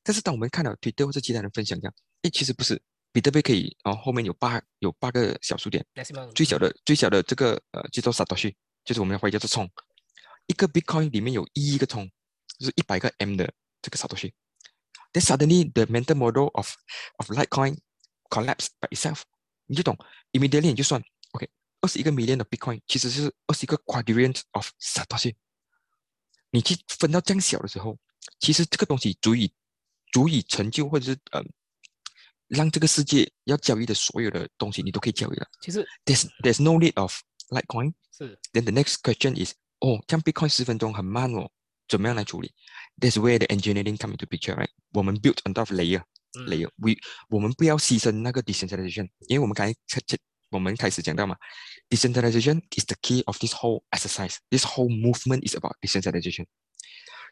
[0.03, 1.93] 但是当我们看到 Twitter 或者其他人分享这样，
[2.23, 5.85] 诶，其实不是，比特币可以，然后后面有八有八个小数点，
[6.33, 8.53] 最小的最小的这个呃叫做 Satoshi，
[8.83, 9.69] 就是我们会叫做冲，
[10.47, 12.09] 一个 Bitcoin 里面有一个冲，
[12.59, 13.51] 就是一百个 M 的
[13.81, 14.31] 这个 Satoshi。
[15.14, 16.74] Then suddenly the mental model of
[17.16, 17.78] of Litecoin
[18.30, 19.22] collapsed by itself.
[19.66, 19.96] 你就懂，
[20.32, 21.48] immediately 你就算，OK，
[21.80, 25.34] 二十一个 million 的 Bitcoin 其实是二十一个 quadrillion of Satoshi。
[26.50, 27.96] 你去分到这样小的时候，
[28.40, 29.52] 其实这个东西足以
[30.12, 31.40] 足以成就，或者是呃，
[32.48, 35.46] 让这个世界要交易的所有的东西，你都可以交易了。
[35.60, 37.16] 其实 There's there's no need of
[37.50, 37.94] Litecoin。
[38.16, 41.48] 是 Then the next question is，哦，这样 Bitcoin 十分钟很慢哦，
[41.86, 42.52] 怎么样来处理
[43.00, 44.68] ？That's where the engineering come into picture, right？
[44.92, 46.02] 我们 build on top of layer
[46.38, 46.94] 嗯 layer，we
[47.28, 50.18] 我们不要牺牲那个 decentralization，因为我们刚才开开
[50.50, 51.36] 我们开始讲到嘛，
[51.88, 54.36] decentralization is the key of this whole exercise.
[54.50, 56.46] This whole movement is about decentralization.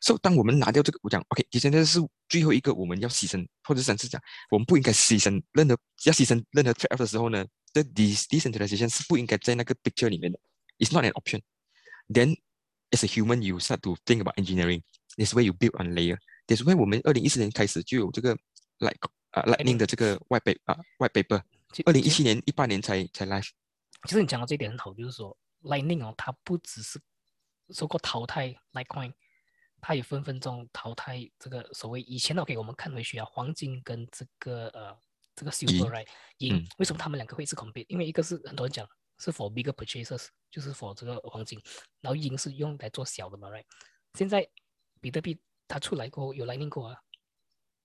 [0.01, 10.39] So 当我们拿掉这个，我讲 OK，decentralization 是最后一个我们要牺牲，或者甚至讲我们不应该牺牲任何要牺牲任何 trade off 的时候呢，这 de decentralization 是不应该在那个 picture 里面的，
[10.79, 11.41] it's not an option.
[12.09, 12.37] Then
[12.91, 14.83] as a human, you start to think about engineering.
[15.18, 16.18] Where you build on layer.
[16.48, 18.34] That's why 我们二零一四年开始就有这个
[18.80, 18.98] like
[19.32, 21.42] 啊、Lightning 的这个 white paper 啊 white paper。
[21.72, 23.50] 其二零一七年、一八年才才 live。
[24.08, 27.02] 其实你讲到这一点很好，就是说 Lightning 哦，它不只是
[27.70, 29.14] 说过淘汰 Litecoin，
[29.82, 34.96] 它也分分钟淘汰这个所谓以前的 OK，我们看回去啊，黄金跟这个呃
[35.36, 36.08] 这个 silver right
[36.40, 37.86] 银，嗯为什么他们两个会是 compete？
[37.88, 38.88] 因为一个是很多人讲
[39.18, 41.60] 是 for bigger purchases，就是 for 这个黄金，
[42.02, 43.64] 然后银是用来做小的嘛，right？
[44.16, 44.48] 现在
[45.04, 45.38] 比特币
[45.68, 46.98] 它出来过后有 Lightning 过啊，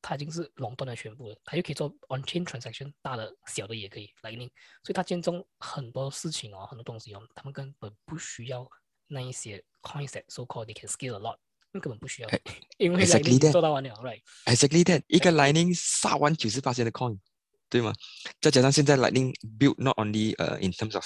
[0.00, 4.48] 它已经是垄断了全部了，它就可以做 on-chain transaction，大的、小的也可以 Lightning，
[4.84, 8.64] 所以它兼中很多事情哦，很多东西哦，他们根本不需要
[9.08, 11.36] 那一些 concept so called they can scale a lot，
[11.72, 12.40] 根本不需要哎，
[12.76, 17.18] 因为 Lightning 做到完了，right？Exactly that，一个 Lightning 杀完九十八千的 coin，
[17.68, 17.92] 对吗？
[18.40, 21.04] 再加上现在 Lightning build not only 呃、in terms of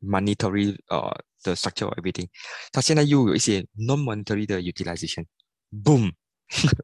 [0.00, 2.28] monetary 呃、的 structure or everything，
[2.72, 4.60] 它现在又有一些 non-monetary 的
[5.82, 6.12] Boom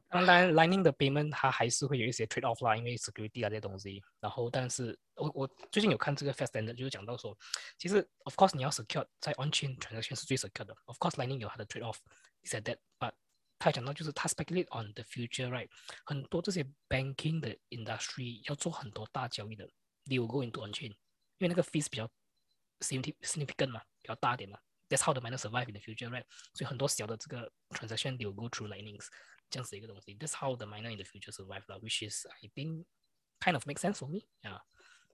[0.09, 4.03] 当然，Lining 的 payment 它还是会有一些 trade off 啦，因为 security 啊这些东西。
[4.19, 7.37] 然后，但是我我最近有看这个 Fast Standard，就是讲到说，
[7.77, 10.75] 其实 of course 你要 secure 在 on-chain transaction 是最 secure 的。
[10.85, 11.97] Of course，Lining 有它的 trade off
[12.43, 13.13] is that that，but
[13.59, 15.69] 他讲到就是他 speculate on the future，right？
[16.03, 19.69] 很多这些 banking 的 industry 要做很多大交易的
[20.05, 22.09] ，they will go into on-chain，因为那个 fees 比较
[22.79, 24.59] significant 嘛，比较大点嘛。
[24.91, 26.25] That's how the miner survive in the future，right？
[26.53, 29.05] 所以很多小的这个 transaction they will go through Lightnings。
[29.49, 30.15] 这样子一个东西。
[30.17, 32.83] That's how the miner in the future survive 啦，which is I think
[33.39, 34.25] kind of make sense for me.
[34.41, 34.59] Yeah，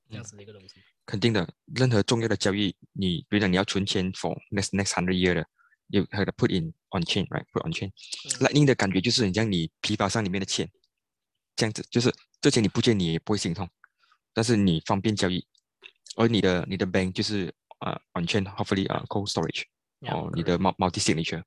[0.10, 0.84] 这样子的一个东西。
[1.06, 5.48] 肯定的，任何重要的交易，你比如讲你要存钱 for next next hundred year 的
[5.88, 7.90] ，you have to put in on chain，right？put on chain。
[7.90, 10.70] 嗯 Lightning 的感觉就是你像你皮包上里面的钱，
[11.56, 13.70] 这样子，就是这钱你不见你也不会心痛，
[14.34, 15.48] 但是你方便交易，
[16.16, 21.44] 而你的你的 bank 就是呃 on chain，hopefully 啊 cold storage，Yeah，哦你的 multi signature。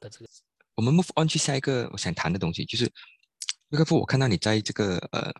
[0.00, 0.26] 的这个
[0.74, 2.90] 我们 move on 去下一个我想谈的东西，就是
[3.68, 5.32] 那个副，我看到你在这个呃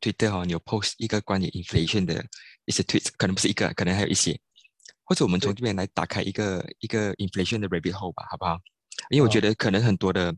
[0.00, 2.24] Twitter 哈、哦，你有 post 一个关于 inflation 的
[2.64, 4.40] 一些 tweets，可能不是一个，可能还有一些，
[5.04, 8.58] 或者我们从这边来打开一个一个 inflation 的 rabbit hole 吧，好不好？
[9.10, 10.34] 因为我觉得可能很多的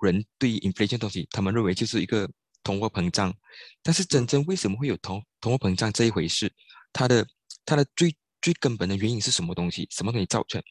[0.00, 2.30] 人对于 inflation 东西，他们认为就是一个
[2.62, 3.34] 通货膨胀，
[3.82, 6.52] 但是真正为什么会有通通货膨胀这一回事？
[6.94, 7.26] 它的
[7.66, 9.86] 它的最最根本的原因是什么东西？
[9.90, 10.62] 什么东西造成？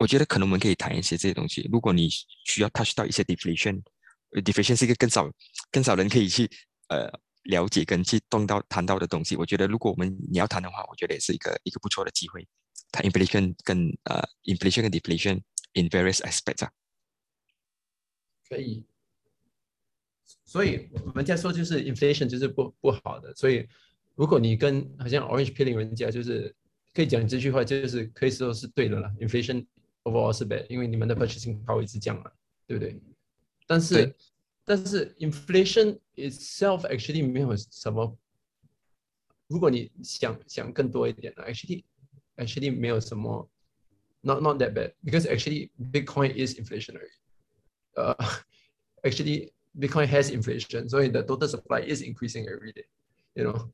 [0.00, 1.68] 我觉得可能我们可以谈一些这些东西。
[1.72, 2.08] 如果你
[2.44, 5.30] 需要 touch 到一些 deflation，deflation 是一个更少
[5.70, 6.50] 更少人可以去
[6.88, 7.08] 呃
[7.44, 9.36] 了解跟去动到谈到的东西。
[9.36, 12.44] 我觉得如果我们你要谈的话，我觉得也是一个一个不错的机会。
[12.90, 15.40] 谈 inflation 跟呃 inflation 跟 deflation
[15.74, 16.70] in various aspects 啊。
[18.48, 18.84] 可以。
[20.44, 23.66] 所以我们在说就是 inflation 就是不不好的，所以
[24.15, 26.53] 如果你跟好像 Orange Pilling 人家就是
[26.93, 29.09] 可以讲这句话，就是可以说是对的了。
[29.19, 29.65] inflation
[30.03, 32.33] overall 是 bad，因为你们的 purchasing power 一直降了，
[32.67, 32.99] 对不对？
[33.65, 34.15] 但是对
[34.65, 38.17] 但是 inflation itself actually 没有什么，
[39.47, 41.83] 如果你想想更多一点，actually
[42.35, 43.49] actually 没有什么，
[44.21, 47.09] not not that bad because actually Bitcoin is inflationary.
[47.95, 48.15] Uh,
[49.03, 52.85] actually Bitcoin has inflation, so the total supply is increasing every day.
[53.33, 53.71] You know,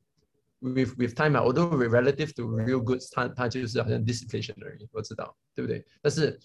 [0.59, 5.85] with with time, ah, although relative to real goods, 它它就是好像 disinflationary，我知道，对不对？
[6.01, 6.39] 但是，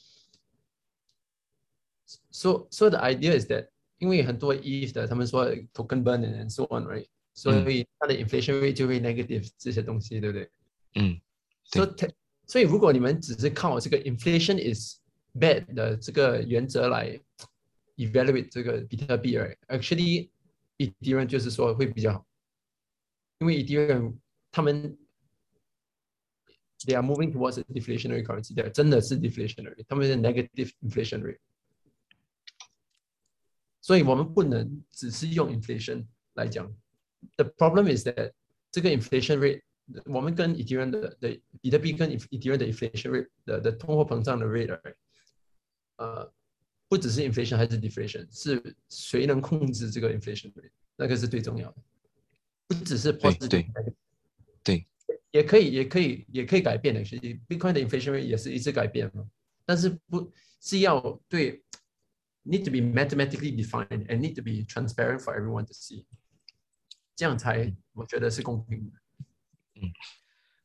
[2.30, 3.68] so so the idea is that
[3.98, 7.06] 因为很多 ETH 的，他们说 token burn and so on, right？
[7.34, 10.50] 所以它的 inflation rate 就会 negative 这些东西，对不对？
[10.96, 11.20] 嗯，
[11.64, 12.08] 所以它，
[12.46, 14.98] 所以如果你们只是靠这个 inflation is
[15.34, 17.18] bad 的这个原则来
[17.96, 20.30] evaluate 这个比特币，right？Actually,
[20.78, 22.26] Ethereum 就是说会比较好，
[23.44, 24.16] 因为 Ethereum
[24.50, 24.96] 他们
[26.86, 31.38] they are moving towards a deflationary currency，对，真的是 deflationary，他们是 negative inflation rate。
[33.80, 36.72] 所以我们不能只是用 inflation 来讲。
[37.36, 38.32] The problem is that
[38.70, 39.62] 这个 inflation rate，
[40.06, 44.94] 我们跟 Ethereum 的的比特币跟 Ethereum 的 inflation rate 的的通货膨胀的 rate，
[45.96, 46.32] 呃，
[46.88, 51.82] 不只是 inflation 还是 deflation，是谁能控制这个 inflation rate，那个是最重要的，
[52.66, 53.66] 不只是 positive，对
[54.62, 54.86] 对，
[55.32, 59.28] 也可以也可以也可以改变的，其实 Bitcoin 的 inflation rate 也是一直改变嘛，
[59.64, 61.62] 但是不是要对
[62.44, 66.04] need to be mathematically defined and need to be transparent for everyone to see，
[67.16, 68.92] 这样才我觉得是公平的。
[69.74, 69.92] 嗯，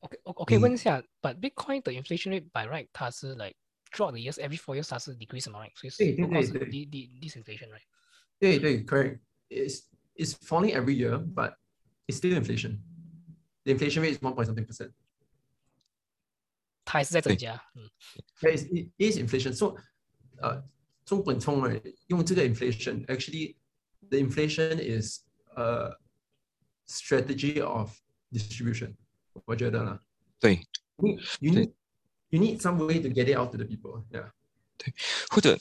[0.01, 3.55] OK，我我可以问一下，But Bitcoin 的 inflation rate by right 它是 like
[3.91, 5.71] throughout the years every four years 它是 decrease 嘛，right？
[5.75, 7.81] 所以对对不光是对对 de de disinflation，right？
[8.37, 9.83] 对对，correct。It's
[10.15, 11.55] it's falling every year, but
[12.09, 12.79] it's still inflation.
[13.63, 14.91] The inflation rate is one point something percent.
[16.85, 17.89] 它还是在增对加，嗯
[18.41, 19.53] Yeah, it's, it is inflation.
[19.53, 19.75] So,
[20.37, 20.63] 呃，
[21.03, 23.55] 中本聪呢用这个 inflation, actually,
[24.09, 25.21] the inflation is
[25.55, 25.97] a
[26.87, 27.91] strategy of
[28.31, 28.95] distribution.
[29.45, 29.99] 我觉得啦。
[30.39, 30.61] 对，
[30.97, 31.73] You need, you need,
[32.29, 34.05] you need some way to get it out to the people.
[34.11, 34.31] Yeah.
[35.29, 35.57] 或者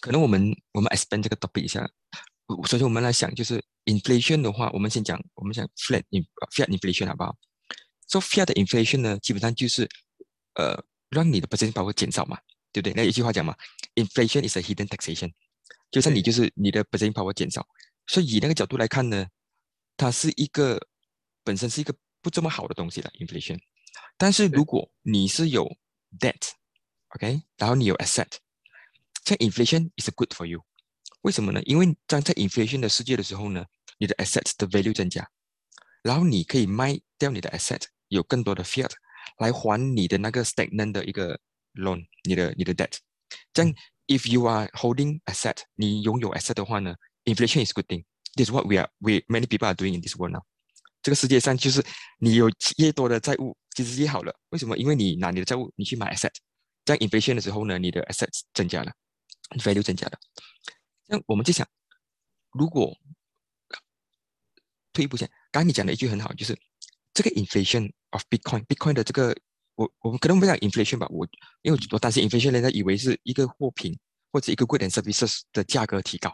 [0.00, 1.90] 可能我们我们 expand 这个 topic 一下。
[2.57, 6.25] 我首先我们来想，就是 inflation 的话，我们先讲，我们讲 flat in
[6.75, 7.37] inflation 好不好
[8.07, 9.87] ？So fiat 的 inflation 呢，基本上就是
[10.55, 12.39] 呃让你的 purchasing power 减少嘛，
[12.71, 12.93] 对不对？
[12.95, 13.55] 那有一句话讲嘛
[13.93, 15.31] ，inflation is a hidden taxation，
[15.91, 17.67] 就像你就是你的 purchasing power 减少，
[18.07, 19.27] 所以以那个角度来看呢，
[19.95, 20.87] 它是一个
[21.43, 23.59] 本身是一个不这么好的东西了 inflation。
[24.17, 25.77] 但是如果你是有
[26.19, 28.27] debt，OK，、然后你有 asset，
[29.23, 30.63] 这样 inflation is good for you。
[31.22, 31.62] 为什么呢？
[31.64, 33.64] 因为当在 inflation 的世界的时候呢，
[33.98, 35.26] 你的 asset 的 value 增加，
[36.02, 38.90] 然后你可以卖掉你的 asset，有更多的 fiat
[39.38, 41.40] 来还你的那个 stagnant 的一个
[41.74, 42.98] loan，你的你的 debt。
[43.52, 43.74] 这样，
[44.06, 49.46] if you are holding asset，你拥有 asset 的话呢，inflation is good thing。This is what we are we many
[49.46, 50.42] people are doing in this world now。
[51.02, 51.84] 这个世界上就是
[52.18, 54.34] 你有越多的债务，其实越好了。
[54.50, 54.76] 为什么？
[54.76, 56.32] 因为你拿你的债务，你去买 asset，
[56.84, 58.92] 这样 inflation 的时候呢，你的 assets 增加了，
[59.58, 60.18] value 增加了。
[61.09, 61.67] 那我们就想，
[62.51, 62.95] 如果
[64.93, 66.55] 退一步讲，刚刚你讲的一句很好，就是
[67.15, 69.35] 这个 inflation of Bitcoin，Bitcoin 的这个，
[69.73, 71.27] 我我们可能不讲 inflation 吧，我
[71.63, 73.97] 因为我担心 inflation，人家以为是一个货品
[74.31, 76.29] 或者一个 good and services 的价格提高，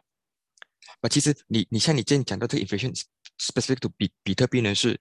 [0.99, 2.93] 啊，其实你你像你之前讲到这个 inflation
[3.39, 4.99] specific to 比比特币呢是，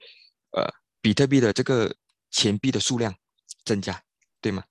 [0.53, 1.93] 呃，比特币的这个
[2.31, 3.13] 钱币的数量
[3.65, 4.01] 增加，
[4.41, 4.63] 对吗？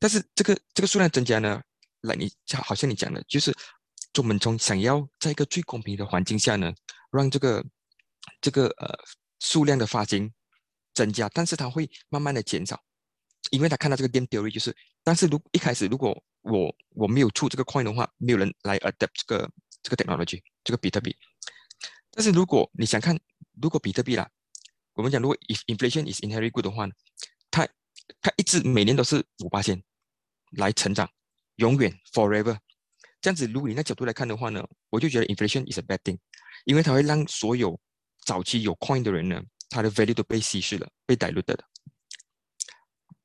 [0.00, 1.62] 但是这个这个数量增加呢，
[2.00, 3.54] 来你像好像你讲的，就是
[4.20, 6.72] 我们从想要在一个最公平的环境下呢，
[7.10, 7.64] 让这个
[8.40, 8.92] 这个呃
[9.38, 10.32] 数量的发行
[10.92, 12.82] 增加，但是它会慢慢的减少，
[13.50, 19.50] 因为他看到这个 game theory 就是，但是如一开始如果我我没有出这个 coin 的话，没有人来 adapt 这个
[19.82, 21.16] 这个 technology 这个比特币，
[22.10, 23.18] 但是如果你想看，
[23.60, 24.28] 如果比特币啦，
[24.94, 26.92] 我们讲如果 if inflation is inherently good 的话呢，
[27.50, 27.66] 它
[28.20, 29.82] 它一直每年都是五八千
[30.52, 31.08] 来成长，
[31.56, 32.58] 永远 forever。
[33.20, 36.18] 这样子，如果你那角度来看的话呢，我就觉得 inflation is a bad thing，
[36.64, 37.78] 因为它会让所有
[38.24, 41.64] 早期有 coin 的人呢，他的 value 都被稀释了，被 diluted 的。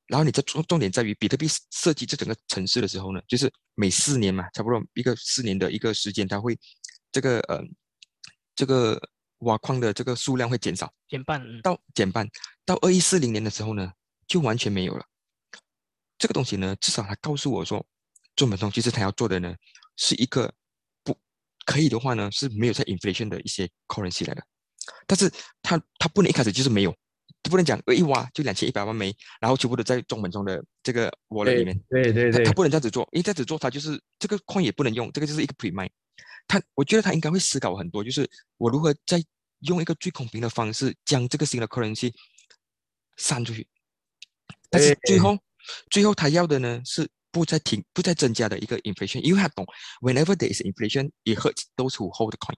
[0.08, 6.60] 然后你这重重点在于比特币设计这整个城市的时候呢，就是每四年嘛，差不多一个四年的一个时间，它会
[7.12, 7.62] 这个呃
[8.56, 9.00] 这个
[9.40, 12.28] 挖矿的这个数量会减少，减半，嗯到减半，
[12.66, 13.92] 到二一四零年的时候呢，
[14.28, 15.06] 就完全没有了。
[16.18, 17.84] 这个东西呢，至少他告诉我说，
[18.36, 19.56] 做本聪其实他要做的呢，
[19.98, 20.54] 是一个
[21.04, 21.18] 不
[21.66, 24.44] 可以的话呢，是没有在 inflation 的一些 currency 来的，
[25.08, 25.32] 但是
[25.62, 26.96] 他他不能一开始就是没有，
[27.44, 35.90] 不能讲呃一挖就两千一百万枚，然后全部都在中本中的这个 wallet 里面，对对对他他不能这样子做，因为这样子做他就是这个 coin 也不能用，这个就是一个 pre mine。
[36.48, 39.24] 他我觉得他应该会思考很多，就是我如何在
[39.60, 42.14] 用一个最公平的方式将这个新的 currency
[43.16, 43.66] 散出去。
[44.70, 45.38] 但是最后，
[45.90, 49.67] 最后他要的呢是不再停、不再增加的一个 inflation，因为他懂，
[50.01, 52.57] whenever there is inflation, it hurts those who hold the coin。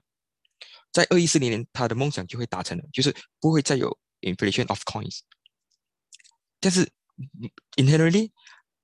[0.91, 5.19] 在二一四零年，他的梦想就会达成了，就是不会再有 inflation of coins。
[6.59, 6.83] 但是
[7.17, 8.31] 嗯 inherently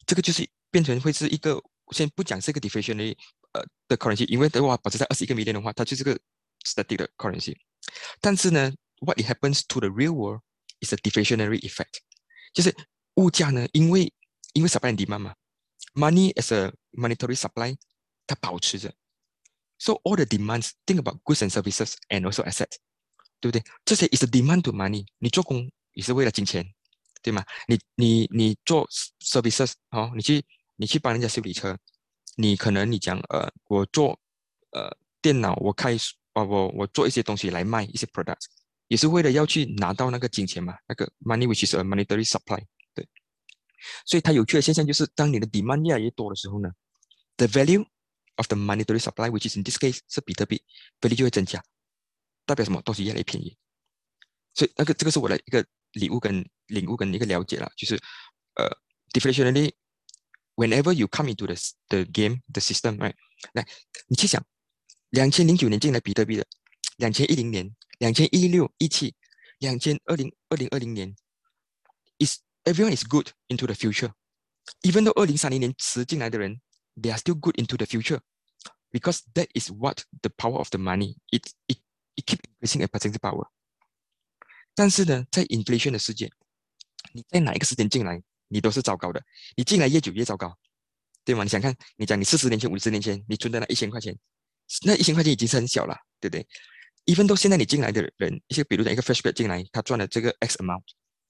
[0.05, 1.61] 这个就是变成会是一个，
[1.91, 3.15] 先不讲是一个 deflationary
[3.53, 6.17] 呃的 currency，因为的话保持在二十一个 million 的话，它就是个
[6.65, 7.55] static 的 currency。
[8.19, 10.41] 但是呢，what it happens to the real world
[10.81, 11.99] is a deflationary effect，
[12.53, 12.75] 就是
[13.15, 14.11] 物价呢，因为
[14.53, 15.35] 因为 supply and demand 嘛
[15.94, 17.76] ，money as a monetary supply
[18.26, 18.92] 它保持着
[19.78, 22.76] ，so all the demands think about goods and services and also assets，
[23.40, 23.62] 对不对？
[23.84, 26.64] 这些 is a demand to money，你做工也是为了金钱，
[27.22, 27.44] 对吗？
[27.66, 28.88] 你你你做
[29.20, 30.44] services 哦，你去
[30.76, 31.76] 你去帮人家修理车，
[32.36, 34.18] 你可能你讲呃，我做
[34.70, 35.96] 呃电脑，我开
[36.32, 38.46] 啊我我做一些东西来卖一些 products，
[38.88, 42.64] 也是为了要去拿到那个金钱嘛，那个 money which is a monetary supply。
[44.04, 46.70] 所以它有趣的现象就是，当你的 demand 越来越多的时候呢
[47.36, 47.84] ，the value
[48.36, 50.62] of the monetary supply which is in this case 是比特币
[51.00, 51.62] ，value 就会增加，
[52.46, 52.80] 代表什么？
[52.82, 53.56] 东西越来越便宜。
[54.54, 57.94] 所以那个这个是我的一个礼物跟领悟跟一个了解了，就是
[58.54, 58.68] 呃
[59.12, 59.72] ，deflationary
[60.56, 61.54] whenever you come into the
[61.88, 63.14] the game the system，right？
[63.54, 63.66] 来，
[64.08, 64.44] 你去想，
[65.10, 66.46] 两千零九年进来比特币的，
[66.98, 69.14] 两千一零年、两千一六、一七、
[69.58, 71.14] 两千二零二零二零年
[72.18, 76.60] ，is everyone is good into the future，even though 二零三零年迟进来的人
[76.96, 81.78] ，they are still good into the future，because that is what the power of the money，it it
[82.16, 83.48] it keep increasing a percentage power。
[84.74, 86.30] 但是呢，在 inflation 的世界，
[87.12, 89.22] 你在哪一个时间进来，你都是糟糕的。
[89.56, 90.56] 你进来越久越糟糕，
[91.24, 91.44] 对吗？
[91.44, 94.16] 你想看，你讲你四十年前、五十年前你存的那一千块钱，
[94.84, 96.46] 那一千块钱已经是很小了，对不对
[97.04, 100.84] ？even 到现在你进来的人，一些比如讲一个 fresh grad 进来，他赚了这个 X amount，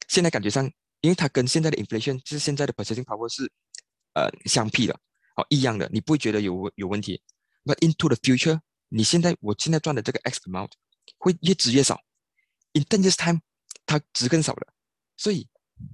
[0.06, 0.70] 现在感觉上，
[1.02, 3.52] 因为它跟现在的 inflation 就是现在的 purchasing power 是
[4.14, 4.94] 呃相媲的，
[5.36, 7.20] 哦一样的，你不会觉得有有问题。
[7.64, 10.70] But into the future，你现在我现在赚的这个 X amount
[11.18, 12.00] 会越值越少。
[12.72, 13.40] In ten years time，
[13.84, 14.72] 它值更少了。
[15.16, 15.46] 所以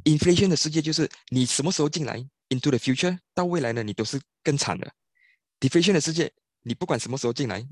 [0.05, 2.19] ，inflation 的世界就是你什么时候进来
[2.51, 4.93] ，into the future，到未来呢，你都是更惨的。
[5.59, 6.33] deflation 的世界，
[6.63, 7.67] 你不管什么时候进来，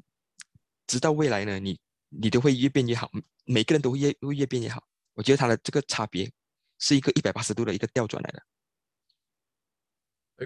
[0.86, 1.78] 直到未来呢，你
[2.08, 3.10] 你都会越变越好，
[3.44, 4.82] 每个人都会越会越变越好。
[5.14, 6.30] 我觉得它的这个差别
[6.78, 8.42] 是一个一百八十度的一个调转来的。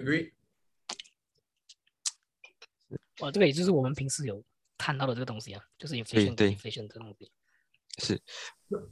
[0.01, 0.31] Agree。
[3.19, 4.43] 哦，这个也就是我们平时有
[4.77, 7.31] 看到的这个东西啊，就是 inflation inflation 这东西。
[7.97, 8.19] 是，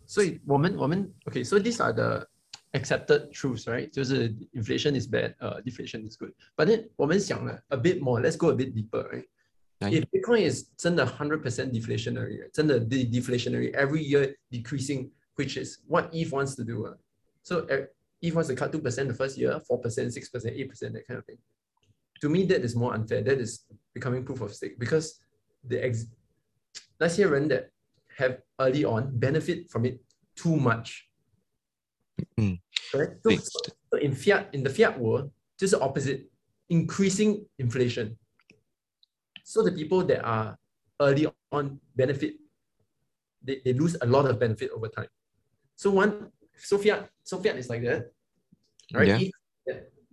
[0.06, 2.30] 所以我们我们 OK，所以 these are the
[2.74, 3.90] accepted truths, right？
[3.90, 6.34] 就是 inflation is bad, uh, deflation is good.
[6.56, 9.28] But then 我们想了 a bit more, let's go a bit deeper, right?
[9.80, 15.80] If Bitcoin is 真的 hundred percent deflationary, 真的 de deflationary, every year decreasing, which is
[15.88, 16.86] what Eve wants to do.
[16.86, 16.98] Uh.
[17.43, 17.67] So
[18.23, 20.95] ETH wants to cut two percent the first year, four percent, six percent, eight percent,
[20.95, 21.39] that kind of thing.
[22.21, 23.23] To me, that is more unfair.
[23.23, 25.21] That is becoming proof of stake because
[25.63, 26.07] the ex
[26.99, 27.71] 那些人 that
[28.17, 30.01] have early on benefit from it
[30.35, 31.09] too much.
[32.39, 32.61] Mm.
[32.95, 33.11] Right?
[33.23, 33.31] So,
[33.93, 36.31] so in fiat, in the fiat world, just the opposite,
[36.69, 38.17] increasing inflation.
[39.43, 40.57] So the people that are
[41.01, 42.35] early on benefit,
[43.43, 45.09] they, they lose a lot of benefit over time.
[45.77, 48.13] So one, so fiat, so fiat is like that,
[48.93, 49.09] right?
[49.09, 49.19] Yeah.
[49.21, 49.31] If,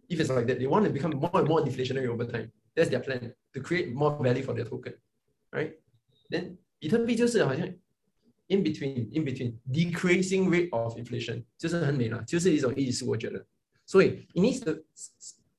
[0.10, 2.52] if it's like that, they want to become more and more deflationary over time.
[2.76, 4.94] That's their plan to create more value for their token,
[5.52, 5.74] right?
[6.30, 7.68] Then 比特币就是好像
[8.48, 13.46] in between in between decreasing rate of inflation 就是很美了，就是一种艺术，我觉得。
[13.86, 14.82] 所以 it needs to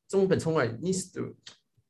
[0.09, 1.35] 中本聪来 needs to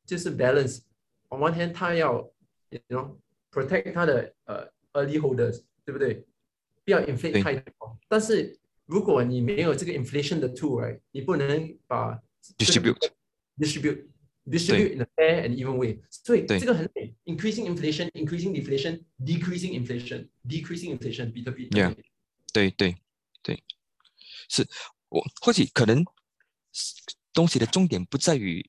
[0.04, 2.30] 就是 balance。on one hand，他要
[2.70, 3.16] you know
[3.50, 6.26] protect 他的呃 early holders，对不对？
[6.84, 7.98] 不要 inflate 太多。
[8.08, 12.19] 但是 如果你没有这个 inflation 的 tool，你不能把
[12.57, 12.97] distribute
[13.57, 14.07] distribute
[14.45, 16.01] distribute in a fair and even way。
[16.09, 21.69] 所以这个很美，increasing inflation, increasing deflation, decreasing inflation, decreasing inflation，比特币。
[21.71, 21.95] Yeah，
[22.53, 22.95] 对对
[23.43, 23.61] 对，
[24.49, 24.65] 是
[25.09, 26.05] 我或许可能
[27.33, 28.67] 东西的重点不在于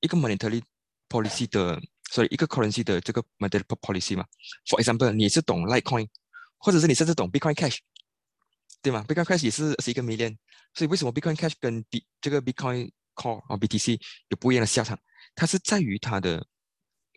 [0.00, 0.62] 一个 monetary
[1.08, 4.26] policy 的，所以一个 currency 的这个 monetary policy 嘛。
[4.66, 6.08] For example，你是懂 Litecoin，
[6.58, 7.78] 或者是你甚至懂 Bitcoin Cash，
[8.82, 10.36] 对吗？Bitcoin Cash 也是是一个 million，
[10.74, 14.98] 所以为什么 Bitcoin Cash 跟 B 这个 Bitcoin Core 啊 BTC 有不一样的下场？
[15.34, 16.44] 它是在于它的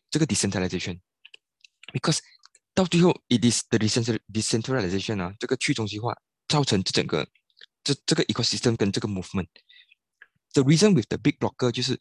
[0.09, 2.19] 这个 decentralization，because
[2.73, 6.15] 到最后，it is the decentralization 啊，这个去中心化
[6.47, 7.27] 造成这整个
[7.83, 9.47] 这这个 ecosystem 跟这个 movement。
[10.53, 11.99] The reason with the big blocker 就是，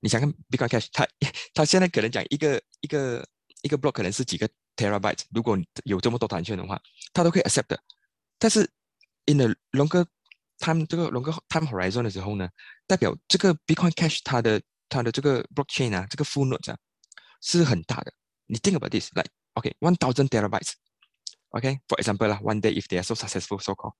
[0.00, 1.06] 你想看 Bitcoin Cash，它
[1.52, 3.28] 它现在可能讲一个一个
[3.62, 6.80] 一个 block 可能是几个 terabyte，如果有这么多团券的话，
[7.12, 7.80] 它都可以 accept 的。
[8.38, 8.68] 但是
[9.26, 10.04] in the longer
[10.58, 12.48] time 这个 longer time horizon 的时候呢，
[12.86, 16.76] 代表这个 Bitcoin Cash 它的它的这个 blockchain 啊，这个 full node 啊，
[17.40, 18.12] 是很大的。
[18.46, 23.94] 你 think about this，like OK，one thousand terabytes，OK，for example 啦，one day if they are so successful，so called，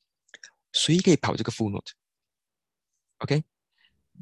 [0.73, 3.43] 谁可以跑这个 full node？OK，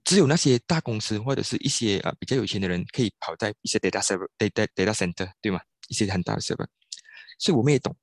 [0.05, 5.61] 只有那些大公司或者是一些啊比较有钱的人可以跑在一些 data server，data data center，对吗？
[5.88, 6.66] 一些很大的 server。
[7.38, 7.96] 所以我们也懂，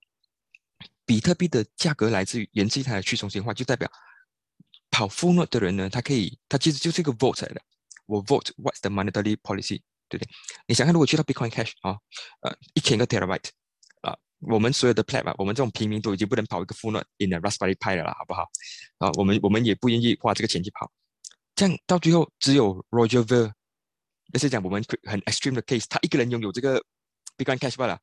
[1.09, 3.91] 比特币的价格来自于源自于它的去中心化，就代表
[4.91, 7.59] 跑 full node 的人呢，他可以，他其实就是一个 vote 来的。
[8.05, 10.29] 我 vote what's the monetary policy，对不对？
[10.67, 11.97] 你想看，如果去到 Bitcoin Cash 啊，
[12.41, 13.49] 呃，一千个 terabyte
[14.01, 18.43] 啊，我们所有的 plat 啊，我们这种平民都已经不能跑一个 full node in a Raspberry Pi 了啦，好不好？
[18.99, 20.91] 啊，我们我们也不愿意花这个钱去跑，
[21.55, 23.51] 这样到最后只有 Roger Ver，
[24.31, 26.79] 那是讲我们很 extreme 的 case，他一个人拥有这个
[27.35, 27.99] Bitcoin Cash 罢了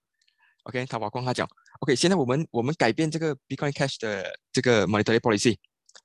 [0.66, 1.48] OK，他挖矿他讲
[1.78, 5.56] ，OK，现在我们我们改变这个 Bitcoin Cash 的这个 monetary policy，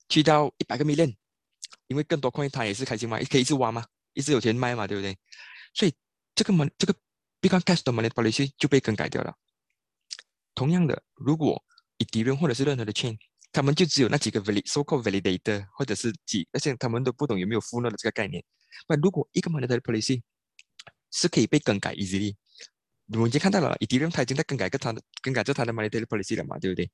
[0.08, 1.16] 去到一百个 million，
[1.88, 3.84] 因为更多 coin 他也是开心嘛，可以一直挖嘛，
[4.14, 5.18] 一直有钱卖嘛，对不对？
[5.74, 5.94] 所以
[6.36, 6.94] 这个 mon 这个
[7.42, 9.34] Bitcoin Cash 的 monetary policy 就被更改掉了。
[10.54, 11.64] 同样的，如果
[11.98, 13.18] Ethereum 或者是任何的 chain，
[13.52, 18.44] 他们就只有那几个 valid so called validator，或者是几，而且他们都不懂有没有 full node 的这个概念。
[18.88, 20.22] 那如果一个 monetary policy
[21.10, 22.36] 是可以被更改 easily，
[23.14, 26.90] 我们已经看到了，Ethereum 它已经在更改个它的更改着它的 monetary policy 了嘛，对不对？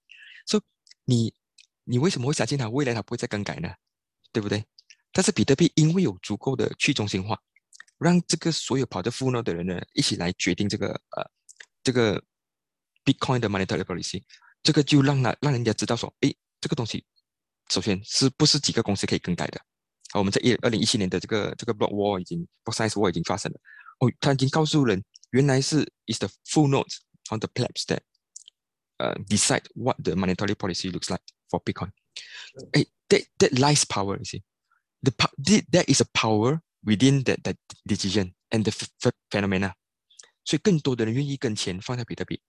[0.46, 0.64] 所以
[1.06, 1.34] 你
[1.84, 3.70] 你为什么会相信它未来它不会再更改呢？
[4.32, 4.66] 对不对？
[5.12, 7.40] 但是比特币因为有足够的去中心化，
[7.98, 11.30] 让这个所有跑着 full node 的人呢，一起来决定这个呃
[11.84, 12.22] 这个
[13.06, 14.24] Bitcoin 的 monetary policy，
[14.64, 17.06] 这个就让他让人家知道说，诶，这个东西
[17.70, 19.62] 首先是不是几个公司可以更改的？
[20.12, 23.60] 好，我们在一二零一七年的这个这个 block war 已经 block size war 已经发生了，
[24.00, 25.04] 哦，他已经告诉人。
[25.37, 26.99] 原来是 is the full nodes
[27.31, 28.01] on the plebs that
[28.99, 31.91] uh, decide what the monetary policy looks like for Bitcoin.
[32.73, 34.43] Hey, that, that lies power, you see.
[35.03, 35.13] The,
[35.71, 38.73] there is a power within that, that decision and the
[39.31, 39.75] phenomena.
[40.45, 42.41] 所以更多的人愿意跟钱放在比特币，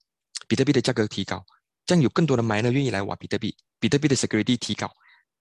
[0.47, 1.45] 比特币的价格提高，
[1.86, 4.91] 这样有更多的 miner 愿意来挖比特币，比特币的 security 提高，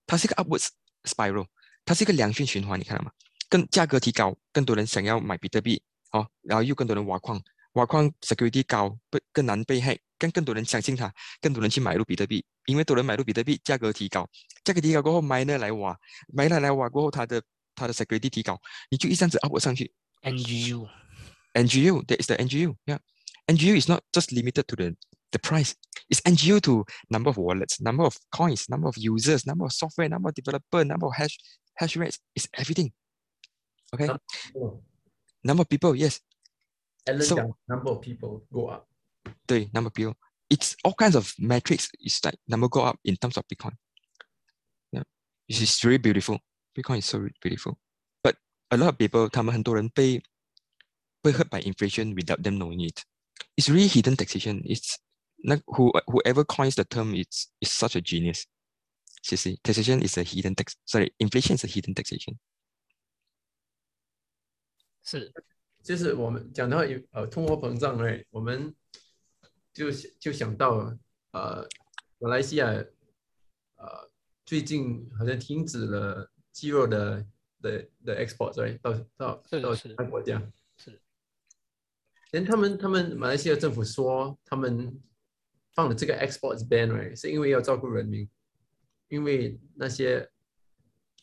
[0.07, 0.69] 它是一个 upwards
[1.05, 1.47] spiral，
[1.85, 3.11] 它是一个良性循环，你看到吗？
[3.49, 5.83] 更价格提高，更多人想要买比特币，
[6.17, 7.41] 哦，然后又更多人挖矿，
[7.75, 14.29] 挖矿 security 高，被更难被害，更更多人相信它，更多人去买入比特币，因为多人买入比特币，价格提高，
[14.65, 15.97] 价格提高过后，miner 来挖，
[16.35, 17.43] miner 来挖过后，它的
[17.75, 18.61] 它的 security 提高，
[18.91, 19.93] 你就一下子 up 上去。
[20.23, 22.75] NGU。NGU, that is the NGU.
[22.87, 22.99] Yeah,
[23.47, 24.95] NGU is not just limited to the
[25.33, 25.75] the price.
[26.09, 30.09] It's NGU to number of wallets, number of coins, number of users, number of software,
[30.09, 31.39] number of developer, number of hash
[31.77, 32.19] hash rates.
[32.35, 32.93] It's everything.
[33.93, 34.09] Okay.
[35.45, 36.21] Number of people, yes.
[37.07, 38.89] Alan so, number of people go up.
[39.47, 40.15] The number of people.
[40.49, 41.89] It's all kinds of metrics.
[41.99, 43.73] It's like number go up in terms of Bitcoin.
[44.93, 45.03] Yeah,
[45.49, 46.39] it's really beautiful.
[46.77, 47.79] Bitcoin is so beautiful.
[48.23, 48.37] But
[48.71, 50.23] a lot of people, 他们很多人被
[51.23, 53.03] 被 hurt by inflation without them knowing it.
[53.57, 54.63] It's really hidden taxation.
[54.65, 54.99] It's
[55.45, 58.47] like who whoever coins the term, it's it's such a genius.
[59.31, 60.77] You see, taxation is a hidden tax.
[60.85, 62.39] Sorry, inflation is a hidden taxation.
[65.10, 65.32] 是，
[65.82, 68.76] 就是我们讲到有呃通货膨胀哎，我们
[69.72, 69.90] 就
[70.20, 70.94] 就想到
[71.32, 71.66] 呃
[72.20, 74.12] 马来西亚呃
[74.46, 77.26] 最近好像停止了鸡肉的
[77.62, 80.42] 的的 export 哎，到到到其他国家。
[80.76, 81.02] 是，
[82.32, 85.02] 连他们他们马来西亚政府说他们
[85.72, 88.30] 放了这个 export ban 哎，是因为要照顾人民，
[89.08, 90.30] 因为那些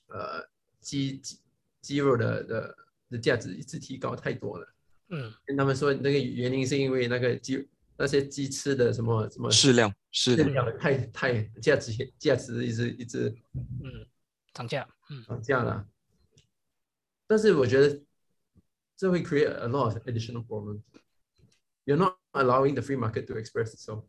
[0.07, 0.49] 呃
[0.81, 1.39] 鸡鸡
[1.83, 2.79] 鸡肉的的。
[3.11, 4.75] 的价值一直提高太多了，
[5.11, 14.07] 嗯，跟他们说那个原因是因为那个鸡那些鸡吃的什么什么适量适量太太价值价值一直一直嗯
[14.53, 15.87] 涨价嗯涨价了，
[17.27, 18.03] 但是我觉得
[18.97, 20.81] 这会 create a lot of additional problems.
[21.85, 24.05] You're not allowing the free market to express itself.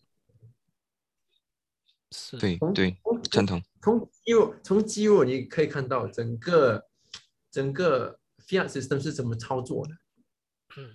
[2.12, 2.98] 是，对对，
[3.30, 3.62] 赞同。
[3.82, 6.88] 从肌肉从肌肉你可以看到整个
[7.52, 8.20] 整个。
[8.48, 9.93] Fiat system 是怎么操作的？
[10.78, 10.93] 嗯，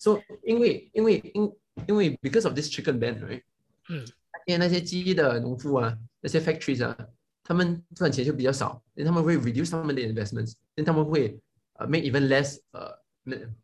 [0.00, 1.56] 说因为因为因
[1.88, 3.42] 因为 because of this chicken ban，right？
[3.88, 4.04] 嗯，
[4.46, 6.96] 因为那些鸡的农夫啊，那些 factories 啊，
[7.42, 11.40] 他们赚钱就比较少，因为他们会 reduce 他们的 investments，因为他们会
[11.74, 12.98] 呃 make even less 呃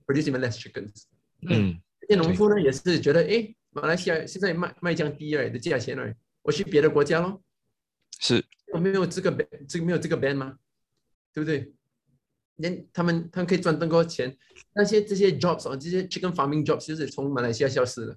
[0.07, 1.05] produce even less chickens。
[1.43, 7.43] 嗯，这些农夫呢也是觉得，哎，马来西亚现在卖卖降低了的价钱了，我去别的国家咯。
[8.19, 10.59] 是，我没有这个 ban，这个没有这个 ban 吗？
[11.33, 11.73] 对不对？
[12.61, 14.37] 连他们他们可以赚更多钱，
[14.75, 18.17] 那些这些 jobs 啊，这些 chicken farming jobs 就是从马来西亚消失了。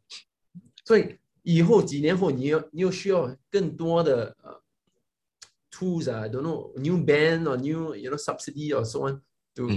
[0.86, 4.62] 所以以后几年后，你又你又需要更多的呃
[5.72, 9.22] tools 啊，don't know new ban or new you know subsidy or so on
[9.56, 9.68] to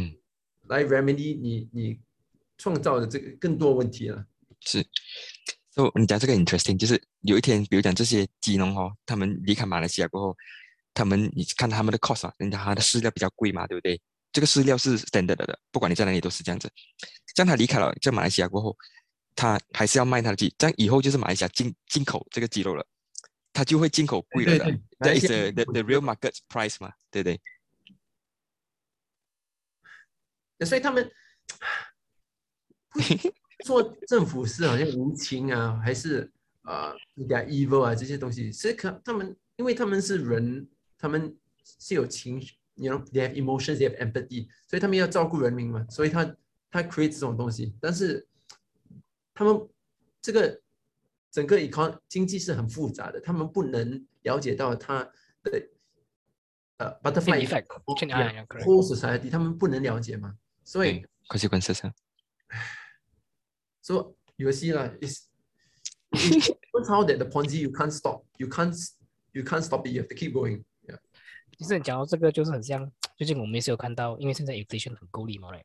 [0.69, 2.01] 来 remedy 你你
[2.59, 4.27] 创造的这个更多问题了。
[4.61, 4.85] 是
[5.71, 10.37] ，so 你讲这个 interesting，就是有一天，比如讲这些鸡农哦，他们离开马来西亚过后，
[10.93, 14.01] 他们你看他们的 cost 啊，人家他的饲料比较贵嘛，对不对？
[14.37, 16.70] 这个饲料是 standard 的，不管你在哪里都是这样子。
[17.34, 18.76] 这样他离开了在马来西亚过后，
[19.34, 22.87] 他还是要卖他的鸡，这样以后就是马来西亚进进口这个鸡肉了，
[23.55, 24.78] 他就会进口贵了的。
[24.99, 27.30] That is the the real market price 嘛，对不
[30.59, 30.66] 对？
[30.66, 31.11] 所以他们
[33.64, 36.30] 做政府是好像无情啊，还是
[36.61, 40.68] 啊有点 evil 啊这些东西，是可他们因为他们是人，
[40.99, 41.34] 他们
[41.80, 42.55] 是有情绪。
[42.77, 46.24] You know they have emotions, they have empathy，所以他们要照顾人民嘛，所以他
[46.70, 48.27] 他 create 这种东西，但是
[49.35, 49.68] 他们
[50.22, 50.61] 这个
[51.31, 55.03] 整个 econ 经济是很复杂的，他们不能了解到它
[55.43, 55.68] 的
[56.79, 57.66] 呃 butterfly Chain effect.
[57.66, 58.64] effect Chain- yeah, ah, yeah, correct.
[58.64, 61.95] whole society，他们不能了解嘛，所以对 consequences 啊。
[63.83, 65.27] So you will see lah, it's
[66.11, 68.74] it's it's how that the Ponzi you can't stop, you can't
[69.33, 70.64] you can't stop it, you have to keep going.
[71.59, 75.65] 其实你讲到这个，就是很像最近我们也是有看到，因为现在 inflation 很够力嘛，right？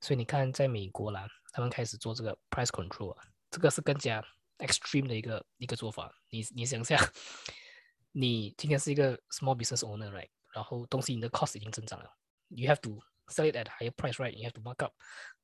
[0.00, 4.24] 所以你看在美国啦，他们开始做这个 price control 啊，这个是更加
[4.58, 6.12] extreme 的一个一个做法。
[6.30, 6.98] 你你想下，
[8.12, 10.28] 你今天是一个 small business owner，right？
[10.52, 12.10] 然后东西你的 cost 已经增长了
[12.48, 14.92] ，you have to sell it at higher price，right？You have to mark up，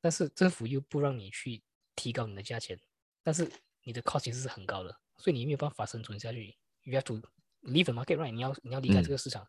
[0.01, 1.63] 但是政府又不让你去
[1.95, 2.77] 提高你的价钱，
[3.23, 3.49] 但是
[3.85, 6.57] 你的 cost 其实是很高的，所以你没有办法生存下去。
[6.83, 7.21] You have to
[7.63, 8.33] leave the market，right？
[8.33, 9.47] 你要你要离开这嗯个市场。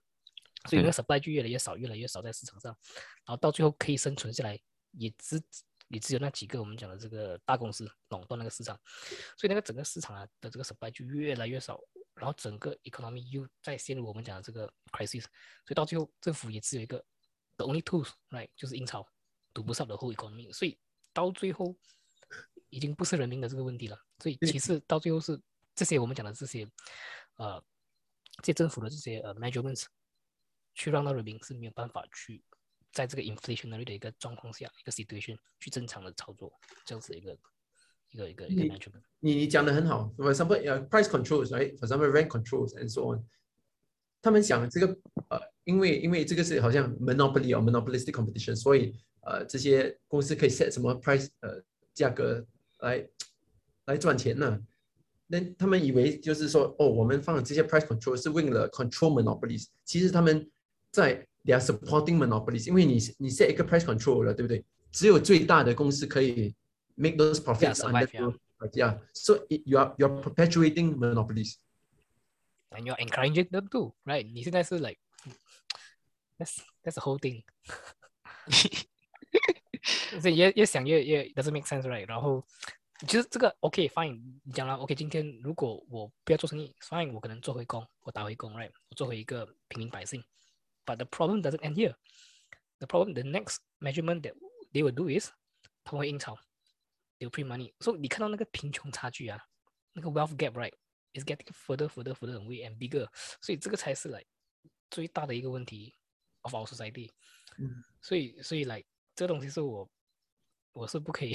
[0.67, 2.77] 所以那个 supply 就越来越少，越来越少在市场上，
[3.25, 4.59] 然后到最后可以生存下来，
[4.91, 5.41] 也只
[5.87, 8.77] 也只有那几个我们讲的这个大公司垄断那个市场，
[9.37, 11.79] 所以那个整个市场啊的这个 supply 就越来越少，
[12.15, 17.03] 然后整个 economy 又再陷入我们讲的这个 crisis，所以到最后政府也只有一个
[17.55, 19.07] the only tools right 就是印钞，
[19.53, 20.77] 堵不上的 whole economy，所以
[21.13, 21.73] 到最后
[22.69, 25.39] 已经不是人民的这个问题了，所以其实到最后是
[25.73, 26.69] 这些我们讲的这些
[27.37, 27.63] 呃
[28.41, 29.85] 这些政府的这些呃 measurements。
[30.77, 32.39] 去让到人民是没有办法去
[32.93, 36.53] 在这个 inflationary 的一个状况下，一个 situation 去正常的操作
[36.85, 37.37] 这样子一个
[38.11, 39.01] 一个一个一个你 management。
[39.19, 41.75] 你你讲的很好，for example, uh, price controls, right?
[41.79, 43.25] For example, rent controls and so on.
[44.21, 44.87] 他们想这个
[45.29, 51.59] 呃，因为因为这个是好像 monopoly 哦，monopolistic competition，所以呃这些公司可以 set 什么 price 呃
[51.95, 52.45] 价格
[52.79, 53.09] 来
[53.85, 54.59] 来赚钱呢？
[55.25, 60.49] 那他们以为就是说哦，我们放这些 price control 是为了 control monopolies，其实他们
[60.96, 64.64] 在 they are supporting monopolies，因为你你 set 一个 price control 了，对不对？
[64.90, 66.54] 只有最大的公司可以
[66.94, 68.98] make those profits survive, under those- yeah.
[69.14, 71.56] So it, you are you are perpetuating monopolies.
[72.70, 74.30] And you're encouraging them to, right?
[74.30, 74.98] 你现在是 like
[76.38, 77.42] that's that's the whole thing
[80.20, 82.06] 所以越越想越越 doesn't make sense, right?
[82.06, 82.46] 然后
[83.08, 88.70] 其实这个 OK fine，你讲了 OK，今天如果我不要做生意，fine，我可能做回工，我打回工，right？
[88.90, 90.22] 我做回一个平民百姓。
[90.86, 91.94] But the problem doesn't end here.
[92.78, 94.34] The problem, the next measurement that
[94.72, 95.30] they will do is
[95.84, 96.36] 他们会印钞，
[97.18, 97.72] they will print money.
[97.80, 99.40] So 你看到那个贫穷差距啊，
[99.92, 100.74] 那个 wealth gap, right?
[101.14, 103.08] is getting further, further, further away and bigger.
[103.40, 104.26] 所以这个才是 like
[104.90, 105.94] 最大的一个问题
[106.42, 107.10] of our society.
[107.58, 109.88] 嗯所以所以 like 这个东西是我
[110.72, 111.34] 我是不可以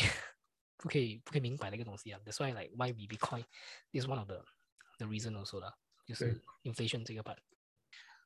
[0.78, 2.20] 不可以不可以明白的一个东西啊。
[2.26, 3.46] That's why like why we Bitcoin
[3.92, 4.44] is one of the
[4.98, 5.74] the reason also 啦，
[6.06, 6.34] 就是
[6.64, 7.38] 对 inflation 这个 part。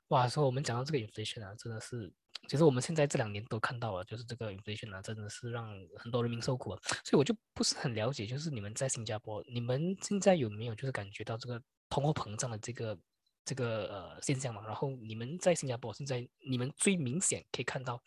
[0.08, 2.12] 哇，所以我们讲到这个 inflation 啊，真的是，
[2.48, 6.80] 其实我们现在这两年都看到了，就是这个 inflation 啊，真的是让很多人民受苦啊。
[7.04, 12.96] 所以我就不是很了解，就是你们在新加坡，你们现在有没有就是感觉到这个通货膨胀的这个
[13.44, 14.64] 这个呃现象嘛？
[14.64, 18.00] 然后你们在新加坡现在，你们最明显可以看到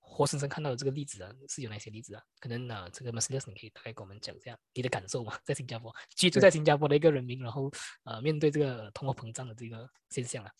[0.00, 2.22] 活生生看到的这个例子啊，是有哪些例子啊？
[2.40, 7.70] 可能呢、呃，这个 Mercedes 你可以大概给我们讲一下你的感受嘛，在新加坡居住在新加坡的一个人民，然后
[8.02, 10.50] 呃面对这个通货膨胀的这个现象啊。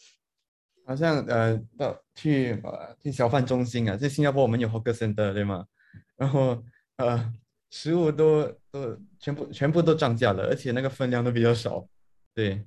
[0.84, 5.66] 好像呃到去呃去小贩中心啊，在新加坡我们有 hawker center 对吗？
[6.16, 6.62] 然后
[6.96, 7.32] 呃
[7.70, 11.86] 食物都都全部全部都涨价了，而且那个分量都比较少，
[12.34, 12.64] 对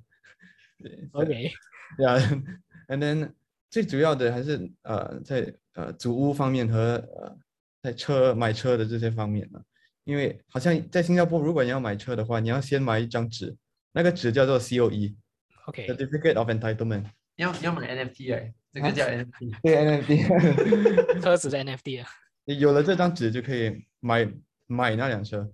[0.78, 1.44] 对 OK，
[2.00, 2.16] 呀、
[2.88, 3.32] yeah,，and then
[3.70, 7.38] 最主要的还是呃在呃租屋方面和呃
[7.82, 9.60] 在车买车的这些方面呢、
[10.04, 13.56] 因为好像在新加坡，如果你要买车的话，你要先买一张纸，
[13.92, 17.04] 那个纸叫做 COE，Certificate OK，of Entitlement。
[17.38, 19.60] 你要你要买 NFT 哎，这个啊叫 NFT。
[19.62, 22.08] 对 NFT， 车子的 NFT 啊
[22.44, 24.28] 你有了这张纸就可以买
[24.66, 25.48] 买那辆车。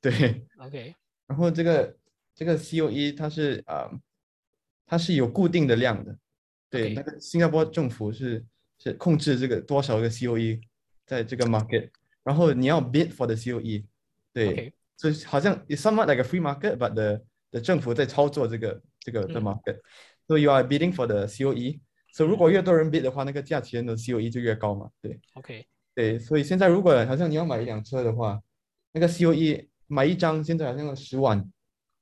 [0.00, 0.94] 对，，OK，
[1.28, 1.96] 然后这个
[2.34, 4.00] 这个 COE 它是啊、呃
[4.84, 6.18] 它是有固定的量的。
[6.70, 8.44] 对那个新加坡政府是
[8.78, 10.60] 是控制这个多少个 COE
[11.06, 11.90] 在这个 market，
[12.24, 13.84] 然后你要 bid for the COE。
[14.32, 19.80] 对 OK，所以好像 it's somewhat like a free market，but the the 政府在操作这个这个的嗯 market。
[20.28, 21.80] So you are bidding for the COE。
[22.12, 24.90] So 如果越多人 bid 的话，那个价钱的 COE 就越高嘛。
[25.00, 25.18] 对。
[25.34, 28.40] OK，对，所以现在如果好像你要买一辆车的话，
[28.92, 31.50] 那个 COE 买一张现在好像要十万，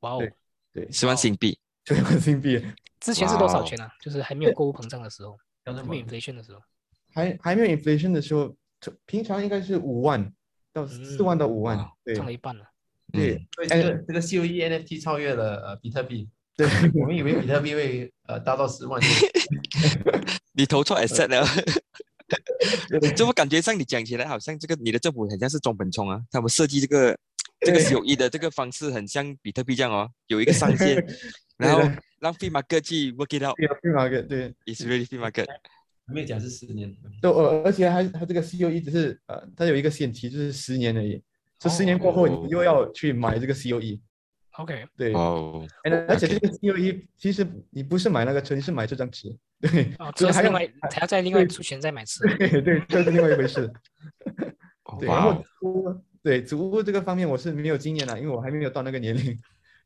[0.00, 0.18] 哇哦。
[0.18, 0.32] 对，
[0.72, 2.60] 对，十万新币， 十万新币，
[2.98, 3.88] 之前是多少钱啊？
[4.00, 6.60] 就是还没有购物膨胀的时候，还没有 inflation 的时候。
[7.12, 8.56] 还还没有 inflation 的时候，
[9.06, 10.32] 平常应该是五万
[10.72, 11.78] 到四万到五万
[12.14, 12.64] 涨了一半了。
[13.12, 13.36] 对。
[13.36, 19.00] 嗯，所以这个这个 COE NFT 超越了呃比特币，对， 我们以为比特币会呃达到十万，
[20.54, 21.46] 你投错 asset 了。
[23.16, 26.20] 怎么感觉上你讲起来好像这个你的政府很像是中本聪啊？
[26.30, 27.16] 他们设计这个
[27.60, 31.04] 这个对 COE 的这个方式很像比特币这样哦，有一个上限，
[31.56, 31.80] 然后
[32.18, 33.54] 让 free market 去 work it out。
[33.56, 35.46] 对啊，free market 对，It's really free market。
[36.06, 41.22] 没有讲是十年，都呃，而且还它这个 COE 只是呃，它有一个限期，就是十年而已。
[41.58, 44.00] 这十年过后，哦你又要去买这个 COE。
[44.58, 49.36] OK，对，哦，而而且这个 COE 其实你不是买那个车，你是买这张纸。
[49.60, 52.20] 对，哦， 就是还有这是另外还要再另外出钱再买吃。
[52.36, 53.70] 对对，这是另外一回事。
[54.98, 59.38] 对，然后租对租屋这个方面我是没有经验的，因为我还没有到那个年龄。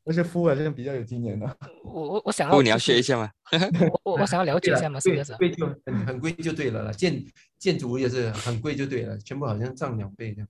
[0.02, 1.56] 但是夫好像比较有经验的。
[1.84, 3.30] 我我我想不过你要学一下吗。
[4.02, 5.34] 我我我想要了解一下嘛，是不是？
[5.34, 7.22] 贵就很很贵就对了啦，建
[7.58, 10.48] 建筑也是很贵就对了，全部好像涨两倍这样。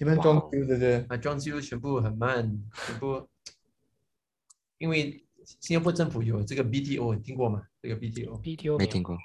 [0.00, 1.04] 一般装修对不对？
[1.08, 2.50] 啊，装修全部很慢，
[2.86, 3.28] 全部，
[4.80, 7.62] 因为新加坡政府有这个 BTO，你听过吗？
[7.82, 9.16] 这个 BTO，BTO 没听过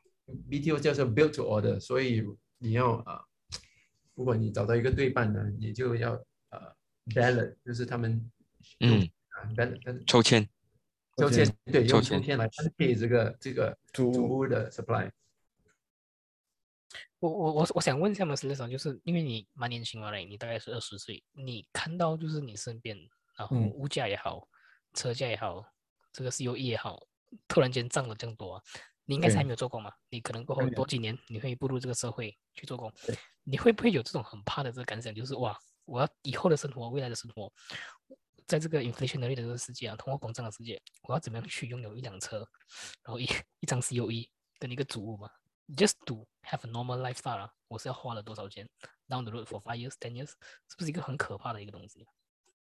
[0.49, 0.77] BTO。
[0.79, 2.21] 叫做 Build to Order，所以
[2.57, 3.23] 你要啊、
[4.15, 6.11] 如果你找到一个对半呢，你就要
[6.49, 6.75] 呃
[7.05, 8.29] ballot，就是他们
[8.81, 10.47] 嗯，啊 ballot 抽签。
[11.15, 15.09] 抽签，对，用抽抽签签来分配这个这个租屋的 supply。
[17.19, 22.97] 我我我我想问一下马斯勒长，就是因为你蛮年轻嘛嘞，你大概是二十岁，你看到就是你身边，
[23.37, 24.45] 然后嗯物价也好，
[24.95, 25.63] 车价也好，
[26.11, 27.05] 这个 COE 也好，
[27.47, 28.63] 突然间涨了这样多啊，
[29.05, 29.91] 你应该是还没有做工嘛？
[30.09, 32.91] 你可能过后多几年你会步入这个社会去做工，
[33.43, 35.55] 你会不会有这种很怕的这个感想，就是哇，
[35.85, 37.51] 我要以后的生活，未来的生活，
[38.47, 42.47] 在这个 inflationary 的这个世界啊，通货膨胀的世界，我要怎么样去拥有一辆车，
[43.03, 43.25] 然后一
[43.59, 45.29] 一张 COE 跟一个主物嘛
[45.75, 48.69] ？just to have a normal lifestyle 啊，我是要花了多少钱
[49.07, 50.29] ？Down the road for five years, ten years，
[50.69, 52.07] 是不是一个很可怕的一个东西？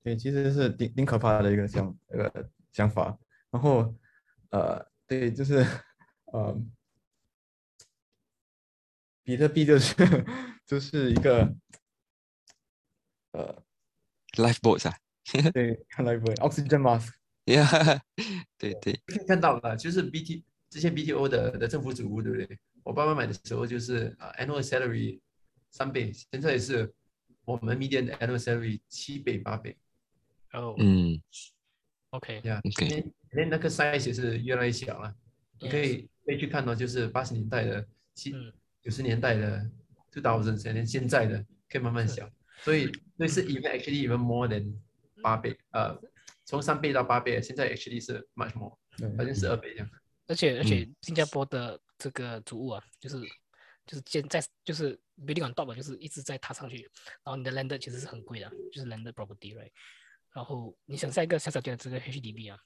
[0.03, 2.29] 对，其实是挺挺可怕的一个想呃
[2.71, 3.17] 想法。
[3.49, 3.93] 然后
[4.49, 5.65] 呃，对，就是
[6.25, 6.59] 呃，
[9.23, 9.95] 比特币就是
[10.65, 11.55] 就是一个
[13.31, 13.63] 呃
[14.33, 14.97] ，Lifeboats 啊。
[15.53, 18.01] 对，看来不会 oxygen mask，Yeah，
[18.57, 18.99] 对 对。
[19.25, 22.59] 看到了，就是 BT 这些 BTO 的的政府主屋，对不对？
[22.83, 25.21] 我爸爸买的时候就是啊、annual salary
[25.71, 26.93] 三倍，现在也是
[27.45, 29.77] 我们 median 的 annual salary 七倍八倍
[30.53, 31.21] 哦、嗯
[32.11, 32.61] o k 呀。
[32.63, 32.87] ，OK。
[32.87, 35.13] 连连那个 size 也是越来越小了。
[35.59, 39.69] 你可以可以去看到，就是八十年代的、七嗯九十年代的、
[40.11, 42.29] two thousand，连现在的可以慢慢是小。
[42.59, 42.85] 所以
[43.17, 44.75] 所以是 even actually even more than
[45.21, 45.99] 八倍，呃，
[46.45, 49.89] 从三倍到八倍，现在 actually 是 much more，对好像是二倍这样。
[50.27, 53.19] 而且而且新加坡的这个主物啊，就是
[53.85, 56.81] 就是建在就是 building on top 的就是一直在踏上去，
[57.23, 59.71] 然后你的 land 其实是很贵的，就是 land property right。
[60.33, 62.59] 然后你想下一个小小店的这个 HDB 啊，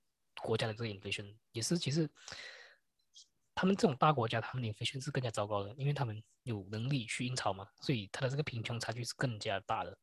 [0.42, 2.08] 国家的这个 inflation，也是其实
[3.58, 9.98] 他们这种大国家，他们的 inflation 是更加糟糕的，因为他们有能力去印钞嘛，所以他的这个贫穷差距是更加大的。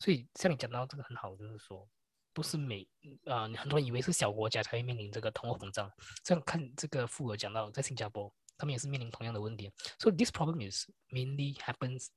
[0.00, 1.88] 所以像你讲到这个很好，就是说
[2.32, 2.84] 不是每
[3.26, 5.88] 啊、你很多人以为是小国家才会面临这个通货膨胀，
[6.24, 9.70] 这样看这个富额讲到在新加坡，他们也是面临同样的问题。
[10.00, 12.08] So this problem is mainly happens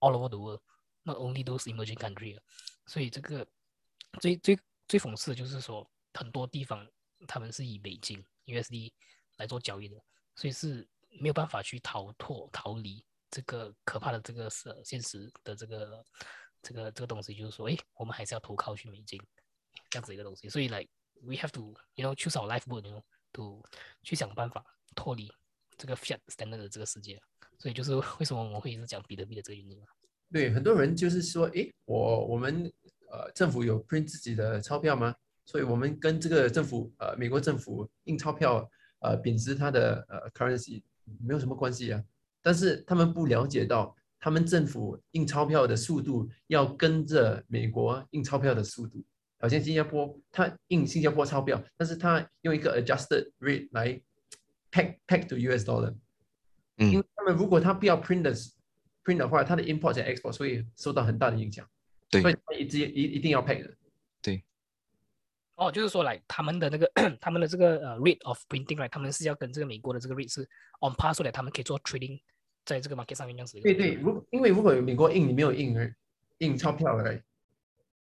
[0.00, 0.62] all over the world,
[1.04, 2.42] not only those emerging country 啊。
[2.86, 3.46] 所以这个
[4.20, 4.58] 最最
[4.88, 6.84] 最讽刺的就是说，很多地方
[7.28, 8.90] 他们是以美金 USD
[9.38, 9.96] 来做交易的，
[10.36, 10.86] 所以是
[11.20, 16.04] 没有办法去逃脱逃离这个可怕的这个是现实的这个
[16.62, 19.20] 这个这个东西，就是说，诶，我们还是要投靠去美金
[19.90, 20.48] 这样子一个东西。
[20.48, 20.88] 所以，like
[21.22, 23.02] we have to you know choose our lifeboat，you know
[23.32, 23.62] to
[24.02, 24.64] 去想办法
[24.94, 25.30] 脱离
[25.76, 27.20] 这个 fiat standard 的这个世界，
[27.58, 29.86] 所以就是 为什么我们会一直讲比特币的这个原因嘛。
[30.30, 32.72] 对，很多人就是说，诶，我我们
[33.10, 35.14] 呃政府有 print 自己的钞票吗？
[35.44, 38.70] 所以我们跟这个政府呃美国政府印钞票
[39.02, 40.82] 呃贬值它的呃 currency
[41.20, 42.02] 没有什么关系啊。
[42.40, 49.04] 但是他们不了解到，他们政府印钞票的速度要跟着美国印钞票的速度。
[49.38, 54.00] 好像新加坡，它印新加坡钞票，但是它用一个 adjusted rate 来
[54.70, 55.92] peg peg to US dollar。
[56.78, 58.32] 嗯因为他们如果他不要 print 的
[59.04, 61.68] print 的话，它的 import 和 export 会受到很大的影响。
[62.08, 63.74] 对所以它一直一一定要 peg 的。
[65.62, 66.90] 哦，就是说来他们的那个
[67.20, 70.42] 他们的这个呃 rate of printing right，他们是要跟这个美国的这个 rate 是
[70.80, 72.20] on par，所以他们可以做 trading
[72.64, 73.60] 在这个 market 上面这样子。
[73.60, 75.76] 对对，如因为如果美国印，你没有印
[76.38, 77.22] 印钞票来，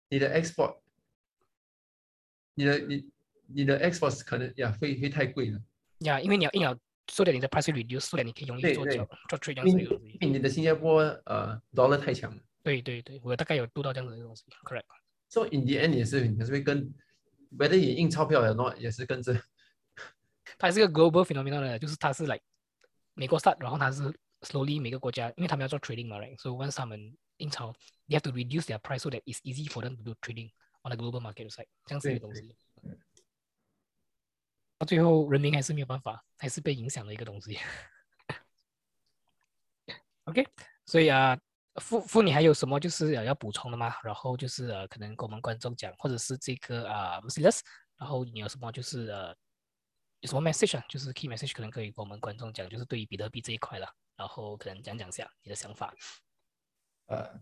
[0.10, 0.78] 你的 export，
[2.54, 3.10] 你的你
[3.48, 5.60] 你的 export 可能呀会会太贵了，
[6.00, 6.78] 呀，因为你要印了，
[7.08, 8.98] 所以你的 price reduce，所以你可以容易对对
[9.30, 12.38] 做 trade 这样你的新加坡呃 dollar 太强了。
[12.62, 14.84] 对对对，我大概有读到这样子的东西，correct。
[15.30, 16.94] So in the end 也是也是会跟
[17.52, 19.40] ，whether 你印钞票的 not 也是跟着。
[20.58, 22.42] 它是一个 global phenomenon 的，就是它是 like
[23.14, 24.02] 美国 start，然后它是
[24.42, 27.74] slowly 每个国家，因为他们要做 trading 嘛，right？So once 他们印钞
[28.08, 30.52] ，they have to reduce their price so that it's easy for them to do trading
[30.84, 32.56] on the global market side，这样子的一个东西。
[34.78, 37.60] 到最后，人民还是没有办法，还是被影响的一个东西。
[40.26, 40.46] OK，
[40.86, 41.40] 所以啊，
[41.82, 43.94] 傅傅，你还有什么就是呃要补充的吗？
[44.04, 47.64] 然后就是呃，可能跟我们观众讲，或者是这个啊 m s i l u s
[47.98, 49.36] 然后你有什么就是呃
[50.22, 50.84] 有什么 message 啊？
[50.90, 55.94] 就是 key message 可能可以跟我们观众讲，就是对于比特币这一块了，然后可能讲讲下你的想法。
[57.08, 57.40] 呃，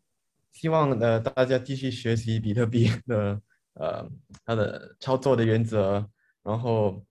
[0.52, 3.42] 希望呃大家继续学习比特币的
[3.74, 4.10] 呃
[4.44, 6.08] 它的操作的原则，
[6.44, 7.06] 然后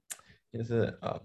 [0.52, 1.20] 就是呃，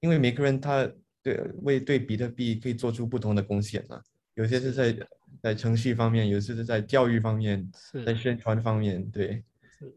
[0.00, 0.90] 因为每个人他
[1.22, 4.02] 对为对比特币可以做出不同的贡献啊，
[4.36, 4.96] 有些是在
[5.42, 7.70] 在程序方面，有些是在教育方面，
[8.04, 9.44] 在宣传方面，对，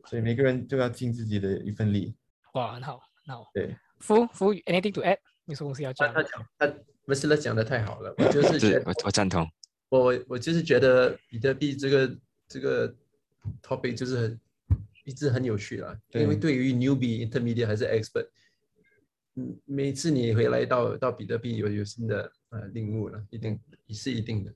[0.06, 2.16] 所以每个人都要尽自己的一份力，
[2.54, 3.50] 哇，很好，很好。
[3.54, 3.76] 对。
[4.00, 5.18] 傅傅，anything to add？
[5.44, 6.24] 你什么东西要讲的？
[6.24, 6.66] 他他讲他
[7.06, 9.46] m s l 讲的太好了，我就 是觉得我我赞同。
[9.90, 12.18] 我我就是觉得比特币这个
[12.48, 12.96] 这个
[13.62, 14.40] topic 就是很
[15.04, 18.30] 一直很有趣啦，因为对于 newbie、intermediate 还是 expert，
[19.36, 23.60] 嗯，每次你回来到到比特币有有新的呃领悟了，一定
[23.90, 24.54] 是一定的。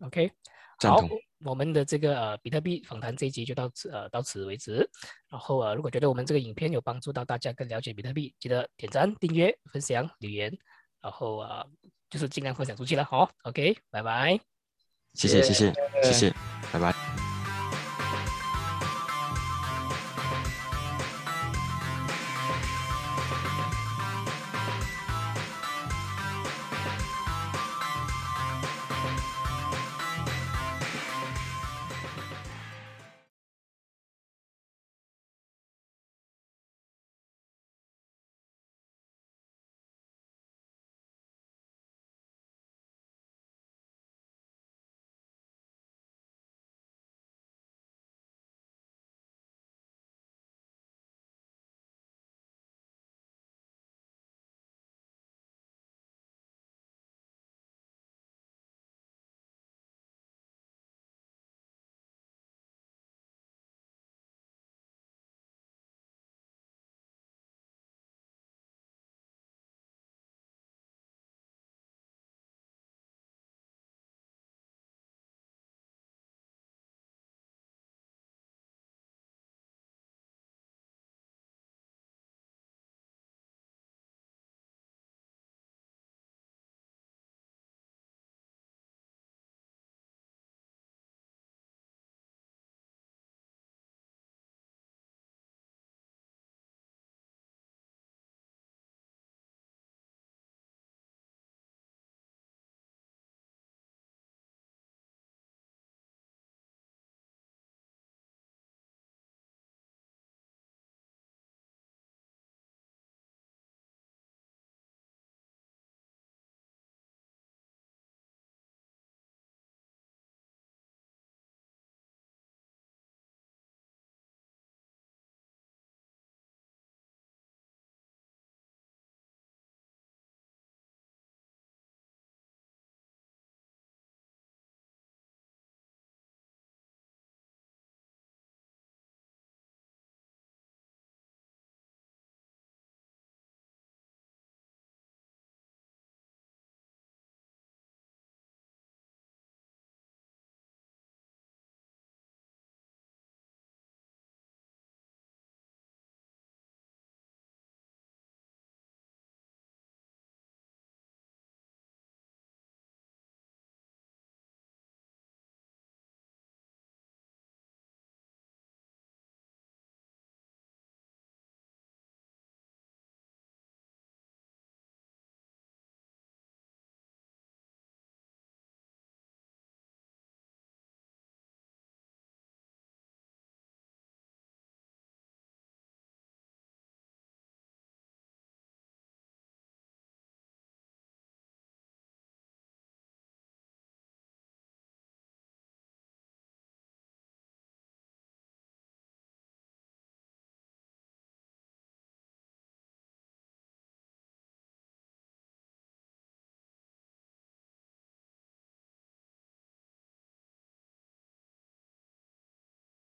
[0.00, 0.30] OK，
[0.78, 1.06] 好，
[1.44, 4.88] 我们的这个呃比特币访谈这一集就到此呃到此为止。
[5.28, 10.56] 然后呃，如果觉得我们这个影片有帮助到大家更了解比特币，记得点赞、订阅、分享、留言，
[11.00, 11.66] 然后呃
[12.10, 13.04] 就是尽量分享出去了。
[13.04, 14.38] 好，OK，拜拜。
[15.14, 15.72] 谢谢谢谢
[16.02, 16.34] 谢谢，
[16.72, 17.03] 拜拜。